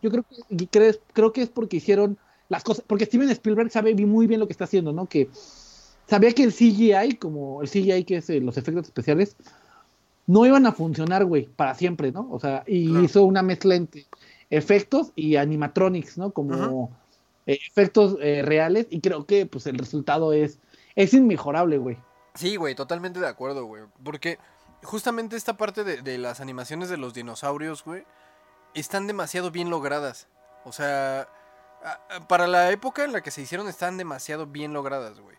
[0.00, 2.18] Yo creo que, creo, creo que es porque hicieron
[2.48, 5.06] las cosas, porque Steven Spielberg sabe muy bien lo que está haciendo, ¿no?
[5.06, 5.28] Que
[6.06, 9.36] sabía que el CGI, como el CGI que es eh, los efectos especiales,
[10.26, 12.28] no iban a funcionar, güey, para siempre, ¿no?
[12.30, 14.06] O sea, y hizo una mezcla entre
[14.50, 16.32] efectos y animatronics, ¿no?
[16.32, 16.90] Como
[17.46, 20.58] eh, efectos eh, reales y creo que pues el resultado es,
[20.94, 21.98] es inmejorable, güey.
[22.34, 23.82] Sí, güey, totalmente de acuerdo, güey.
[24.02, 24.38] Porque
[24.82, 28.04] justamente esta parte de, de las animaciones de los dinosaurios, güey,
[28.74, 30.28] están demasiado bien logradas.
[30.64, 31.28] O sea,
[32.28, 35.36] para la época en la que se hicieron están demasiado bien logradas, güey.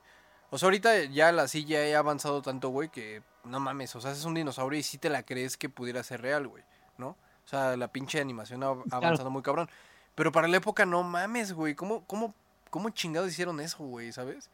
[0.55, 4.11] O sea, ahorita ya la silla ha avanzado tanto, güey, que no mames, o sea,
[4.11, 6.63] es un dinosaurio y sí te la crees que pudiera ser real, güey,
[6.97, 7.09] ¿no?
[7.09, 9.67] O sea, la pinche animación ha, avanzado muy cabrón.
[10.15, 12.33] Pero para la época, no mames, güey, ¿cómo, cómo,
[12.69, 14.49] cómo chingados hicieron eso, güey, sabes?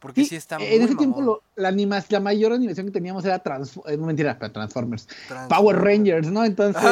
[0.00, 3.24] Porque sí, sí está muy En ese tiempo la, anima, la mayor animación que teníamos
[3.24, 5.06] era trans, eh, mentira, Transformers.
[5.06, 5.48] Transformers.
[5.48, 6.44] Power Rangers, ¿no?
[6.44, 6.82] Entonces.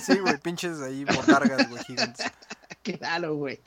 [0.00, 2.24] Sí, güey, pinches ahí botargas, güey, gigantes
[2.98, 3.60] claro, güey.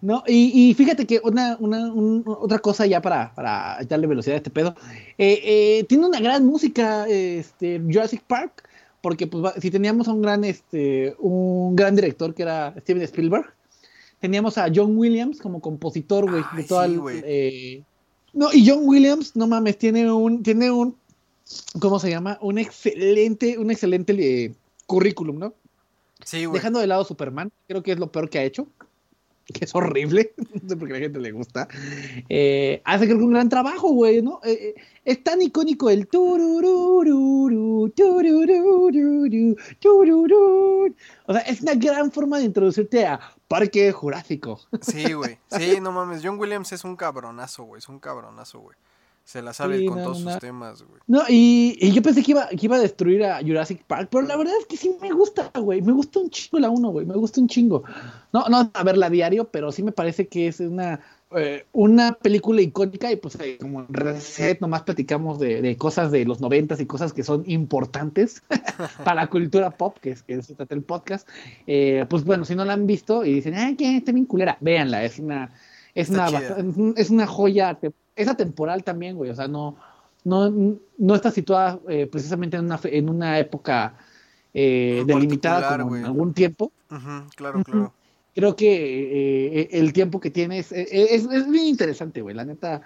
[0.00, 1.92] No, y, y, fíjate que una, una
[2.26, 4.74] otra cosa ya para, para darle velocidad a este pedo.
[5.18, 8.68] Eh, eh, tiene una gran música, este, Jurassic Park,
[9.00, 13.46] porque pues, si teníamos a un gran, este, un gran director que era Steven Spielberg,
[14.20, 17.82] teníamos a John Williams como compositor, güey, de el, eh,
[18.32, 20.96] no, y John Williams, no mames, tiene un, tiene un,
[21.80, 22.38] ¿cómo se llama?
[22.40, 24.54] Un excelente, un excelente
[24.86, 25.54] currículum, ¿no?
[26.24, 26.46] Sí.
[26.46, 28.66] Dejando de lado Superman, creo que es lo peor que ha hecho,
[29.52, 31.68] que es horrible, no sé por qué a la gente le gusta.
[32.28, 34.40] Eh, hace creo que un gran trabajo, güey, ¿no?
[34.44, 40.94] Eh, eh, es tan icónico el turururu, turururu, turururu.
[41.26, 44.60] O sea, es una gran forma de introducirte a Parque Jurásico.
[44.80, 45.38] Sí, güey.
[45.50, 46.20] Sí, no mames.
[46.22, 47.80] John Williams es un cabronazo, güey.
[47.80, 48.76] Es un cabronazo, güey.
[49.30, 51.00] Se la sabe con no, todos sus temas, güey.
[51.06, 54.26] No, y, y yo pensé que iba, que iba, a destruir a Jurassic Park, pero
[54.26, 55.80] la verdad es que sí me gusta, güey.
[55.82, 57.06] Me gusta un chingo la 1, güey.
[57.06, 57.84] Me gusta un chingo.
[58.32, 60.98] No, no, a verla diario, pero sí me parece que es una,
[61.36, 66.10] eh, una película icónica y pues eh, como en Reset nomás platicamos de, de cosas
[66.10, 68.42] de los noventas y cosas que son importantes
[69.04, 71.28] para la cultura pop, que es que el podcast.
[71.68, 74.58] Eh, pues bueno, si no la han visto y dicen, ah, que está bien culera,
[74.60, 75.04] véanla.
[75.04, 75.52] Es una...
[75.92, 76.28] Es una,
[76.96, 77.76] es una, joya
[78.16, 79.30] es atemporal también, güey.
[79.30, 79.76] O sea, no,
[80.24, 80.50] no,
[80.98, 83.94] no está situada eh, precisamente en una, en una época
[84.52, 86.72] eh, delimitada como algún tiempo.
[87.36, 87.94] Claro, claro.
[88.34, 92.34] Creo que eh, el tiempo que tiene es, eh, eh, es, es bien interesante, güey.
[92.34, 92.82] La neta,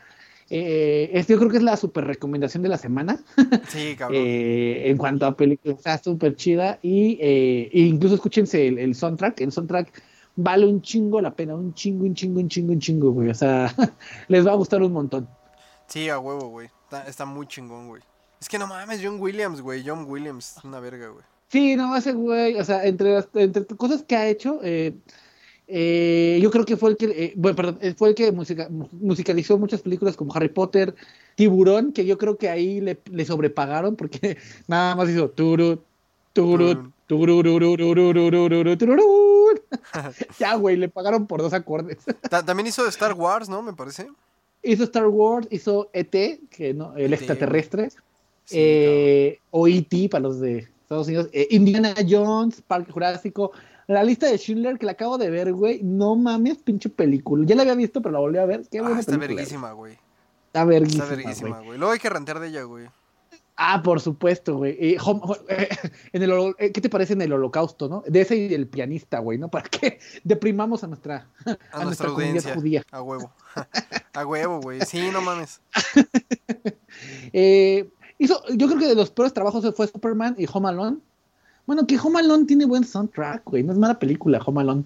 [0.48, 3.18] este yo creo que es la super recomendación de la semana.
[3.68, 4.20] Sí, cabrón.
[4.24, 6.78] en cuanto a películas, está súper chida.
[6.82, 9.40] Y e incluso escúchense el, el soundtrack.
[9.40, 10.02] El soundtrack
[10.36, 13.30] vale un chingo la pena, un chingo, un chingo, un chingo, un chingo, güey.
[13.30, 13.74] O sea,
[14.28, 15.28] les va a gustar un montón.
[15.86, 16.70] Sí, a huevo, güey.
[17.06, 18.02] Está, muy chingón, güey.
[18.40, 19.82] Es que no mames, John Williams, güey.
[19.86, 21.24] John Williams, una verga, güey.
[21.48, 24.94] Sí, no, ese güey, o sea, entre las entre cosas que ha hecho, eh,
[25.66, 29.58] eh, yo creo que fue el que, eh, bueno, perdón, eh, fue el que musicalizó
[29.58, 30.94] muchas películas como Harry Potter,
[31.36, 34.36] Tiburón, que yo creo que ahí le, le sobrepagaron porque
[34.68, 35.82] nada más hizo turu,
[36.32, 38.96] turu, turu, turu, turu, turu, turu,
[40.38, 41.98] ya, güey, le pagaron por dos acordes.
[42.30, 43.62] Ta- También hizo Star Wars, ¿no?
[43.62, 44.08] Me parece.
[44.62, 46.10] hizo Star Wars, hizo ET,
[46.50, 47.90] que no, el E.T., extraterrestre,
[48.46, 50.08] Sí, eh, o E.T.
[50.10, 53.52] para los de Estados Unidos, eh, Indiana Jones, Parque Jurásico,
[53.86, 57.44] la lista de Schindler que la acabo de ver, güey, no mames, pinche película.
[57.46, 58.62] Ya la había visto, pero la volví a ver.
[58.70, 59.98] Qué Ah, buena está película, verguísima, güey.
[60.48, 61.66] Está verguísima, Está verguísima, güey.
[61.66, 61.78] güey.
[61.78, 62.86] Luego hay que rantear de ella, güey.
[63.56, 64.96] Ah, por supuesto, güey.
[65.00, 65.68] Ho- eh,
[66.12, 68.02] en el, eh, ¿Qué te parece en el holocausto, no?
[68.06, 69.48] De ese y del pianista, güey, ¿no?
[69.48, 71.28] Para que deprimamos a nuestra,
[71.72, 72.54] A, nuestra comunidad audiencia.
[72.54, 72.82] judía.
[72.90, 73.30] A huevo.
[74.14, 74.80] A huevo, güey.
[74.82, 75.60] Sí, no mames.
[77.32, 77.88] Eh,
[78.18, 80.98] hizo, yo creo que de los peores trabajos fue Superman y Home Alone.
[81.66, 83.62] Bueno, que Home Alone tiene buen soundtrack, güey.
[83.62, 84.84] No es mala película, Home Alone.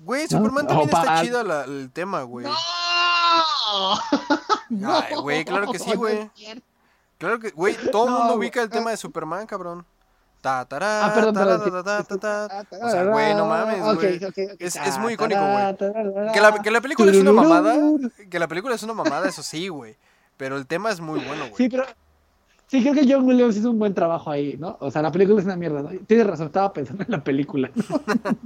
[0.00, 2.46] Güey, No, Superman también está chido la- el tema, güey.
[4.70, 4.92] ¡No!
[4.98, 6.30] Ay, güey, claro que sí, no güey.
[6.34, 6.64] cierto.
[7.18, 9.84] Claro que, güey, todo el No, mundo ubica el tema de Superman, cabrón.
[10.40, 11.84] Ta, tará, Ah, perdón, tará, perdón.
[11.84, 12.86] ta, ta, ta, ta.
[12.86, 14.20] O sea, güey, no mames, güey.
[14.60, 16.32] Es- es muy icónico, güey.
[16.32, 17.74] Que la, que la película es una mamada.
[18.30, 19.96] Que la película es una mamada, eso sí, güey.
[20.36, 21.54] Pero el tema es muy bueno, güey.
[21.56, 21.84] Sí, pero.
[22.68, 24.76] Sí, creo que John Williams hizo un buen trabajo ahí, ¿no?
[24.80, 25.88] O sea, la película es una mierda, ¿no?
[26.06, 27.70] Tienes razón, estaba pensando en la película.
[27.74, 27.82] ¿no?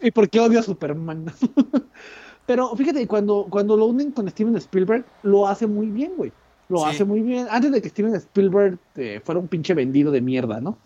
[0.00, 1.26] ¿Y por qué odio a Superman?
[2.46, 6.32] pero fíjate, cuando, cuando lo unen con Steven Spielberg, lo hace muy bien, güey.
[6.70, 6.84] Lo Sí.
[6.86, 7.46] hace muy bien.
[7.50, 10.78] Antes de que Steven Spielberg eh, fuera un pinche vendido de mierda, ¿no?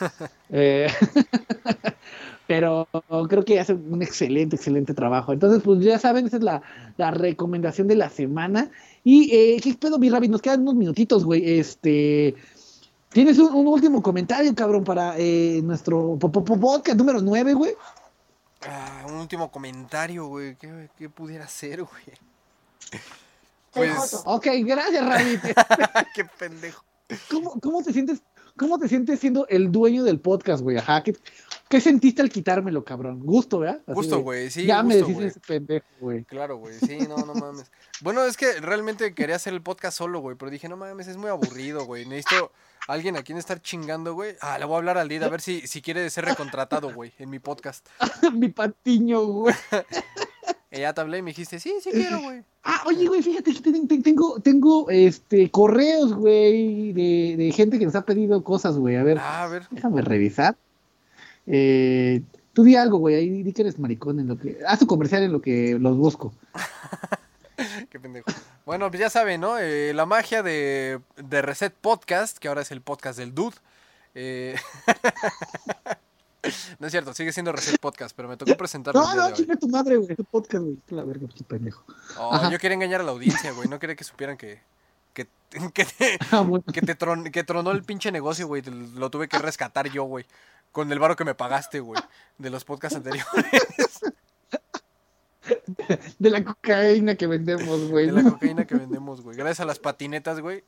[0.50, 0.88] Eh,
[2.46, 2.86] pero
[3.28, 5.32] creo que hace un excelente, excelente trabajo.
[5.32, 6.62] Entonces, pues ya saben, esa es la,
[6.96, 8.70] la recomendación de la semana.
[9.02, 10.30] Y, eh, ¿qué pedo, mi Rabbit?
[10.30, 11.58] Nos quedan unos minutitos, güey.
[11.58, 12.34] Este.
[13.10, 17.54] ¿Tienes un, un último comentario, cabrón, para eh, nuestro po- po- po- podcast número 9,
[17.54, 17.72] güey?
[18.68, 20.56] Ah, un último comentario, güey.
[20.56, 22.02] ¿Qué, qué pudiera ser, güey?
[23.74, 24.22] Pues-.
[24.24, 25.40] Ok, gracias, Rabbit.
[26.14, 26.84] qué pendejo.
[27.30, 28.22] ¿Cómo, cómo te sientes?
[28.56, 30.76] ¿Cómo te sientes siendo el dueño del podcast, güey?
[30.76, 31.02] Ajá.
[31.02, 31.16] ¿Qué,
[31.68, 33.18] qué sentiste al quitármelo, cabrón?
[33.18, 33.80] Gusto, ¿verdad?
[33.84, 36.24] Así Gusto, güey, sí, Ya me gusto, decís ese pendejo, güey.
[36.24, 37.70] Claro, güey, sí, no, no mames.
[38.00, 41.16] Bueno, es que realmente quería hacer el podcast solo, güey, pero dije, no mames, es
[41.16, 42.06] muy aburrido, güey.
[42.06, 42.52] Necesito
[42.86, 44.36] alguien a quien estar chingando, güey.
[44.40, 47.12] Ah, le voy a hablar al Lid a ver si, si quiere ser recontratado, güey,
[47.18, 47.84] en mi podcast.
[48.34, 49.54] Mi patiño, güey.
[50.74, 52.42] Y ya te hablé y me dijiste, sí, sí quiero, güey.
[52.64, 57.78] Ah, oye, güey, fíjate, que ten- ten- tengo, tengo este, correos, güey, de, de gente
[57.78, 58.96] que nos ha pedido cosas, güey.
[58.96, 59.62] A ver, Ah, a ver.
[59.70, 60.56] déjame revisar.
[61.46, 62.22] Eh,
[62.52, 64.58] tú di algo, güey, ahí di que eres maricón en lo que...
[64.66, 66.32] Haz tu comercial en lo que los busco.
[67.90, 68.26] Qué pendejo.
[68.66, 69.58] Bueno, pues ya saben, ¿no?
[69.58, 73.56] Eh, la magia de, de Reset Podcast, que ahora es el podcast del Dude.
[74.16, 74.56] Eh,
[76.78, 79.00] no es cierto, sigue siendo Reset Podcast, pero me tocó presentarlo.
[79.02, 80.78] No, no, chinga tu madre, güey, tu podcast, güey.
[80.88, 81.84] La verga, qué pendejo.
[82.18, 83.68] Oh, yo quería engañar a la audiencia, güey.
[83.68, 84.60] No quería que supieran que,
[85.12, 85.28] que,
[85.74, 86.64] que, te, Ah, bueno.
[86.72, 88.62] que, te tron- que tronó el pinche negocio, güey.
[88.62, 90.26] Lo tuve que rescatar yo, güey.
[90.72, 92.02] Con el varo que me pagaste, güey.
[92.38, 93.30] De los podcasts anteriores.
[96.18, 98.06] De la cocaína que vendemos, güey.
[98.06, 99.36] De la cocaína que vendemos, güey.
[99.36, 100.64] Gracias a las patinetas, güey.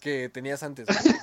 [0.00, 0.86] Que tenías antes.
[0.86, 1.14] güey.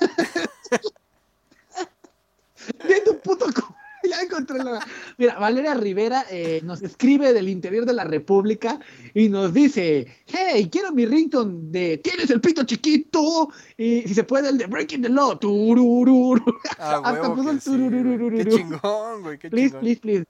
[2.86, 3.46] De tu puto
[4.08, 4.80] Ya encontré la.
[5.18, 8.78] Mira, Valeria Rivera eh, nos escribe del interior de la República
[9.12, 13.48] y nos dice: Hey, quiero mi ringtone de ¿Tienes el pito chiquito?
[13.76, 15.38] Y si se puede, el de Breaking the Law.
[15.38, 16.40] Turururu.
[16.78, 18.14] Ah, Hasta puso el sí, güey.
[18.36, 18.56] Qué turururururu.
[18.56, 19.38] chingón, güey.
[19.38, 19.80] Qué Please, chingón.
[19.80, 20.24] please, please.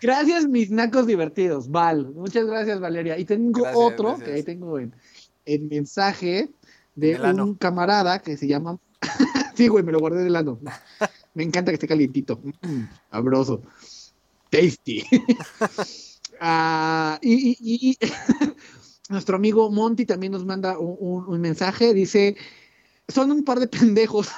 [0.00, 1.70] Gracias, mis nacos divertidos.
[1.70, 3.18] Val, muchas gracias, Valeria.
[3.18, 4.28] Y tengo Gracias, otro gracias.
[4.28, 4.94] que ahí tengo en,
[5.46, 6.50] en mensaje
[6.96, 8.78] de el un camarada que se llama.
[9.62, 10.58] Sí, güey, me lo guardé del ano.
[11.34, 12.40] Me encanta que esté calientito.
[12.62, 13.62] Mm, sabroso.
[14.50, 15.04] Tasty.
[16.44, 17.98] Ah, y y- y-
[19.10, 21.94] nuestro amigo Monty también nos manda un, un- un mensaje.
[21.94, 22.36] Dice:
[23.06, 24.28] Son un par de pendejos.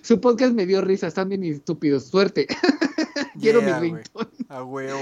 [0.00, 2.04] Su podcast me dio risa, están bien estúpidos.
[2.06, 2.46] Suerte.
[3.40, 4.30] Quiero Yeah, mi ringtone.
[4.48, 5.00] A huevo.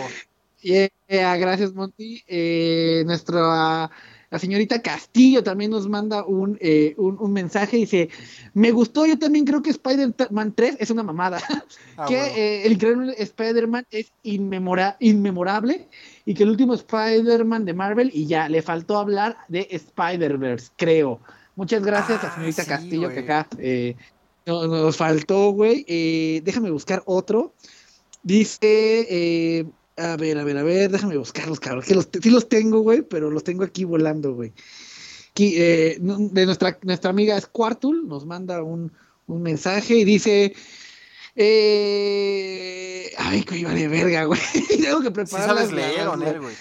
[0.62, 0.90] Yeah,
[1.36, 2.22] gracias, Monty.
[2.26, 3.88] Eh, nuestra
[4.30, 7.76] la señorita Castillo también nos manda un, eh, un, un mensaje.
[7.78, 8.08] Dice:
[8.54, 11.40] Me gustó, yo también creo que Spider-Man 3 es una mamada.
[11.96, 15.88] A que eh, el increíble Spider-Man es inmemora- inmemorable
[16.24, 21.20] y que el último Spider-Man de Marvel y ya le faltó hablar de Spider-Verse, creo.
[21.56, 23.96] Muchas gracias a Ah, señorita sí, Castillo que acá eh,
[24.46, 25.84] no- nos faltó, güey.
[26.44, 27.52] Déjame buscar otro.
[28.22, 29.66] Dice,
[30.00, 31.84] a ver, a ver, a ver, déjame buscarlos, cabrón.
[31.86, 34.52] Que los, sí los tengo, güey, pero los tengo aquí volando, güey.
[35.38, 38.92] Eh, de nuestra, nuestra amiga Squartul nos manda un,
[39.26, 40.54] un mensaje y dice,
[41.36, 44.40] eh, ay, que iba de verga, güey.
[44.68, 46.54] Tengo que Sí preparar sabes las- leer, güey.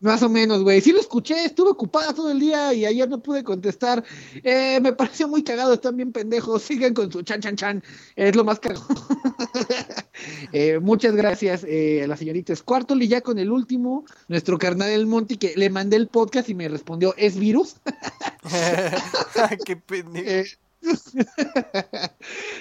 [0.00, 0.80] Más o menos, güey.
[0.80, 4.04] Sí lo escuché, estuve ocupada todo el día y ayer no pude contestar.
[4.42, 6.62] Eh, me pareció muy cagado, están bien pendejos.
[6.62, 7.82] Sigan con su chan chan chan.
[8.14, 8.86] Es lo más cagado.
[10.52, 13.04] Eh, muchas gracias eh, a la señorita Squartle.
[13.04, 16.54] Y ya con el último, nuestro carnal El Monty, que le mandé el podcast y
[16.54, 17.76] me respondió, ¿es virus?
[19.66, 20.56] Qué pendejo.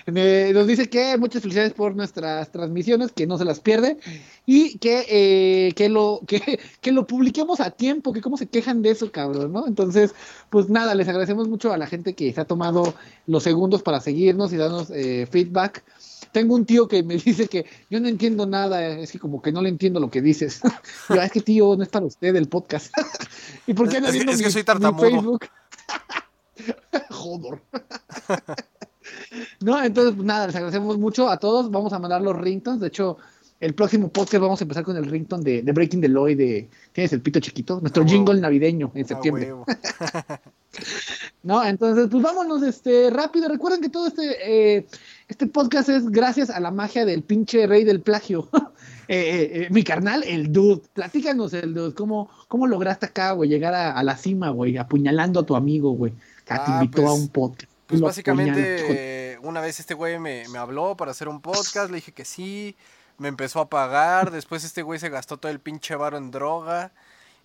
[0.08, 3.98] Eh, nos dice que muchas felicidades por nuestras transmisiones, que no se las pierde
[4.46, 8.82] y que, eh, que, lo, que, que lo publiquemos a tiempo, que cómo se quejan
[8.82, 9.68] de eso, cabrón, ¿no?
[9.68, 10.14] Entonces,
[10.50, 12.94] pues nada, les agradecemos mucho a la gente que se ha tomado
[13.28, 15.84] los segundos para seguirnos y darnos eh, feedback.
[16.32, 19.52] Tengo un tío que me dice que yo no entiendo nada, es que como que
[19.52, 20.62] no le entiendo lo que dices.
[21.10, 22.94] Yo, es que tío, no es para usted el podcast.
[23.66, 25.10] ¿Y por qué anda Es es que mi- soy mi tartamudo.
[25.10, 25.46] Facebook?
[27.26, 27.62] Joder.
[29.62, 31.70] No, entonces, pues, nada, les agradecemos mucho a todos.
[31.70, 32.80] Vamos a mandar los ringtones.
[32.82, 33.18] De hecho,
[33.60, 36.36] el próximo podcast vamos a empezar con el ringtone de, de Breaking the Law y
[36.36, 39.54] de Tienes el pito chiquito, nuestro Ah, jingle navideño en A septiembre.
[41.44, 43.48] No, entonces, pues vámonos este rápido.
[43.48, 44.88] Recuerden que todo este eh,
[45.28, 48.50] este podcast es gracias a la magia del pinche rey del plagio.
[49.08, 50.82] Eh, eh, eh, mi carnal, el dude.
[50.94, 51.94] Platícanos, el dude.
[51.94, 55.92] ¿Cómo, cómo lograste acá, güey, llegar a, a la cima, güey, apuñalando a tu amigo,
[55.92, 56.12] güey?
[56.46, 57.72] Que te Ah, invitó pues- a un podcast.
[57.88, 61.90] Pues Lo básicamente, eh, una vez este güey me, me habló para hacer un podcast,
[61.92, 62.76] le dije que sí,
[63.20, 66.92] me empezó a pagar, después este güey se gastó todo el pinche varo en droga,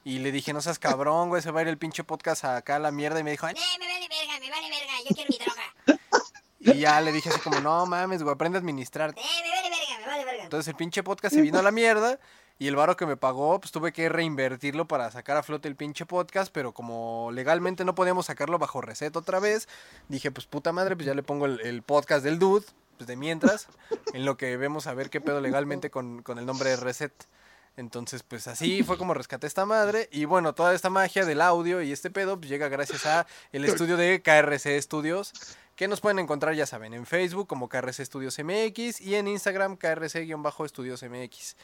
[0.03, 2.77] y le dije, no seas cabrón, güey, se va a ir el pinche podcast acá
[2.77, 5.15] a la mierda, y me dijo, "Ah, Eh, me vale verga, me vale verga, yo
[5.15, 6.01] quiero mi droga.
[6.61, 9.11] y ya le dije así como, no mames, güey, aprende a administrar.
[9.11, 10.45] Eh, me vale verga, me vale verga.
[10.45, 12.19] Entonces el pinche podcast se vino a la mierda,
[12.61, 15.77] y el varo que me pagó, pues tuve que reinvertirlo para sacar a flote el
[15.77, 19.67] pinche podcast, pero como legalmente no podíamos sacarlo bajo receta otra vez,
[20.09, 22.67] dije, pues puta madre, pues ya le pongo el, el podcast del dude,
[22.99, 23.67] pues de mientras,
[24.13, 27.15] en lo que vemos a ver qué pedo legalmente con, con el nombre de Reset.
[27.79, 30.11] Entonces, pues así fue como rescaté esta madre.
[30.13, 33.65] Y bueno, toda esta magia del audio y este pedo pues, llega gracias a el
[33.65, 35.33] estudio de KRC Studios,
[35.77, 39.79] que nos pueden encontrar, ya saben, en Facebook como KRC Studios MX y en Instagram
[39.79, 41.57] KRC-Studios MX.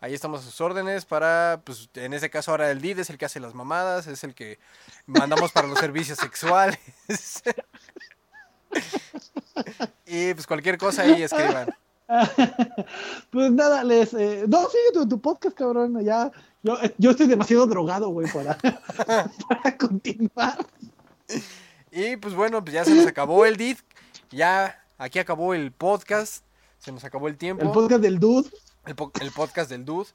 [0.00, 3.18] Ahí estamos a sus órdenes para, pues en este caso ahora el DID es el
[3.18, 4.58] que hace las mamadas, es el que
[5.06, 6.78] mandamos para los servicios sexuales.
[10.06, 11.74] y pues cualquier cosa ahí escriban.
[13.30, 14.12] Pues nada, les.
[14.14, 16.04] Eh, no, sigue tu, tu podcast, cabrón.
[16.04, 16.30] Ya,
[16.62, 18.58] yo, yo estoy demasiado drogado, güey, para,
[19.48, 20.58] para continuar.
[21.90, 23.78] Y pues bueno, pues ya se nos acabó el DID,
[24.30, 26.44] ya aquí acabó el podcast,
[26.78, 27.64] se nos acabó el tiempo.
[27.64, 28.50] El podcast del dude.
[28.86, 30.08] El, po- el podcast del Dude.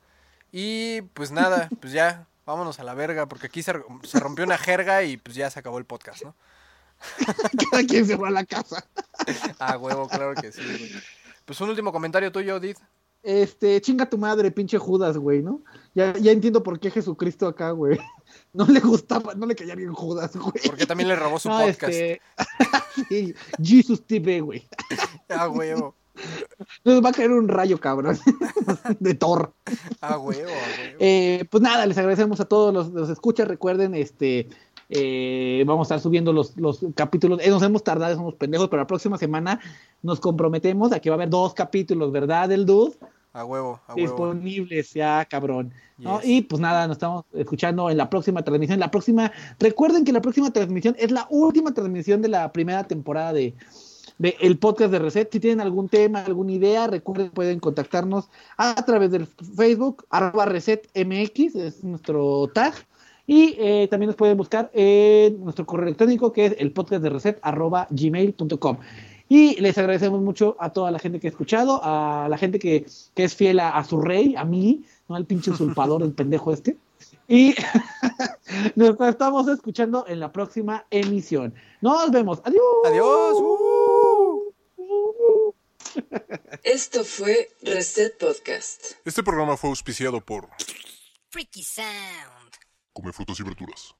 [0.51, 4.57] Y pues nada, pues ya, vámonos a la verga, porque aquí se, se rompió una
[4.57, 6.36] jerga y pues ya se acabó el podcast, ¿no?
[7.72, 8.86] Cada quien se va a la casa.
[9.59, 10.91] Ah, huevo, claro que sí, güey.
[11.45, 12.78] Pues un último comentario tuyo, Did.
[13.22, 15.61] Este, chinga tu madre, pinche Judas, güey, ¿no?
[15.93, 17.99] Ya, ya entiendo por qué Jesucristo acá, güey.
[18.53, 20.53] No le gustaba, no le caía bien Judas, güey.
[20.65, 21.91] Porque también le robó su No, podcast.
[21.93, 22.22] este,
[23.09, 24.67] sí, Jesus TV, güey.
[25.28, 25.95] Ah, huevo.
[26.84, 28.17] Nos va a caer un rayo, cabrón.
[28.99, 29.53] De Thor.
[30.01, 30.97] Ah, huevo, ah, huevo.
[30.99, 33.47] Eh, pues nada, les agradecemos a todos los, los escuchas.
[33.47, 34.49] Recuerden, este,
[34.89, 37.39] eh, vamos a estar subiendo los, los capítulos.
[37.43, 39.59] Eh, nos hemos tardado, somos pendejos, pero la próxima semana
[40.01, 42.95] nos comprometemos a que va a haber dos capítulos, ¿verdad, del Dude?
[43.32, 44.07] A huevo, a huevo.
[44.07, 45.72] Disponibles, ya, cabrón.
[45.99, 46.20] ¿no?
[46.22, 46.30] Yes.
[46.30, 48.80] Y pues nada, nos estamos escuchando en la próxima transmisión.
[48.80, 53.34] La próxima, recuerden que la próxima transmisión es la última transmisión de la primera temporada
[53.34, 53.53] de,
[54.20, 55.32] de el podcast de Reset.
[55.32, 61.55] Si tienen algún tema, alguna idea, recuerden, pueden contactarnos a, través del Facebook, arroba resetmx,
[61.55, 62.76] es nuestro tag.
[63.26, 67.09] Y eh, también nos pueden buscar en nuestro correo electrónico, que es el podcast de
[67.09, 68.78] reset, arroba gmail.com.
[69.30, 72.88] Y les agradecemos mucho a toda la gente que ha escuchado, a la gente que,
[73.13, 76.51] que es fiel a, a su rey, a mí, no al pinche usurpador, el pendejo
[76.51, 76.78] este.
[77.30, 77.56] Y
[78.76, 81.54] nos estamos escuchando en la próxima emisión.
[81.80, 82.42] Nos vemos.
[82.44, 82.64] Adiós.
[82.86, 83.36] Adiós.
[83.38, 84.54] uh.
[86.64, 88.94] Esto fue Reset Podcast.
[89.06, 90.50] Este programa fue auspiciado por
[91.30, 92.56] Freaky Sound.
[92.94, 93.99] Come Frutas y Verduras.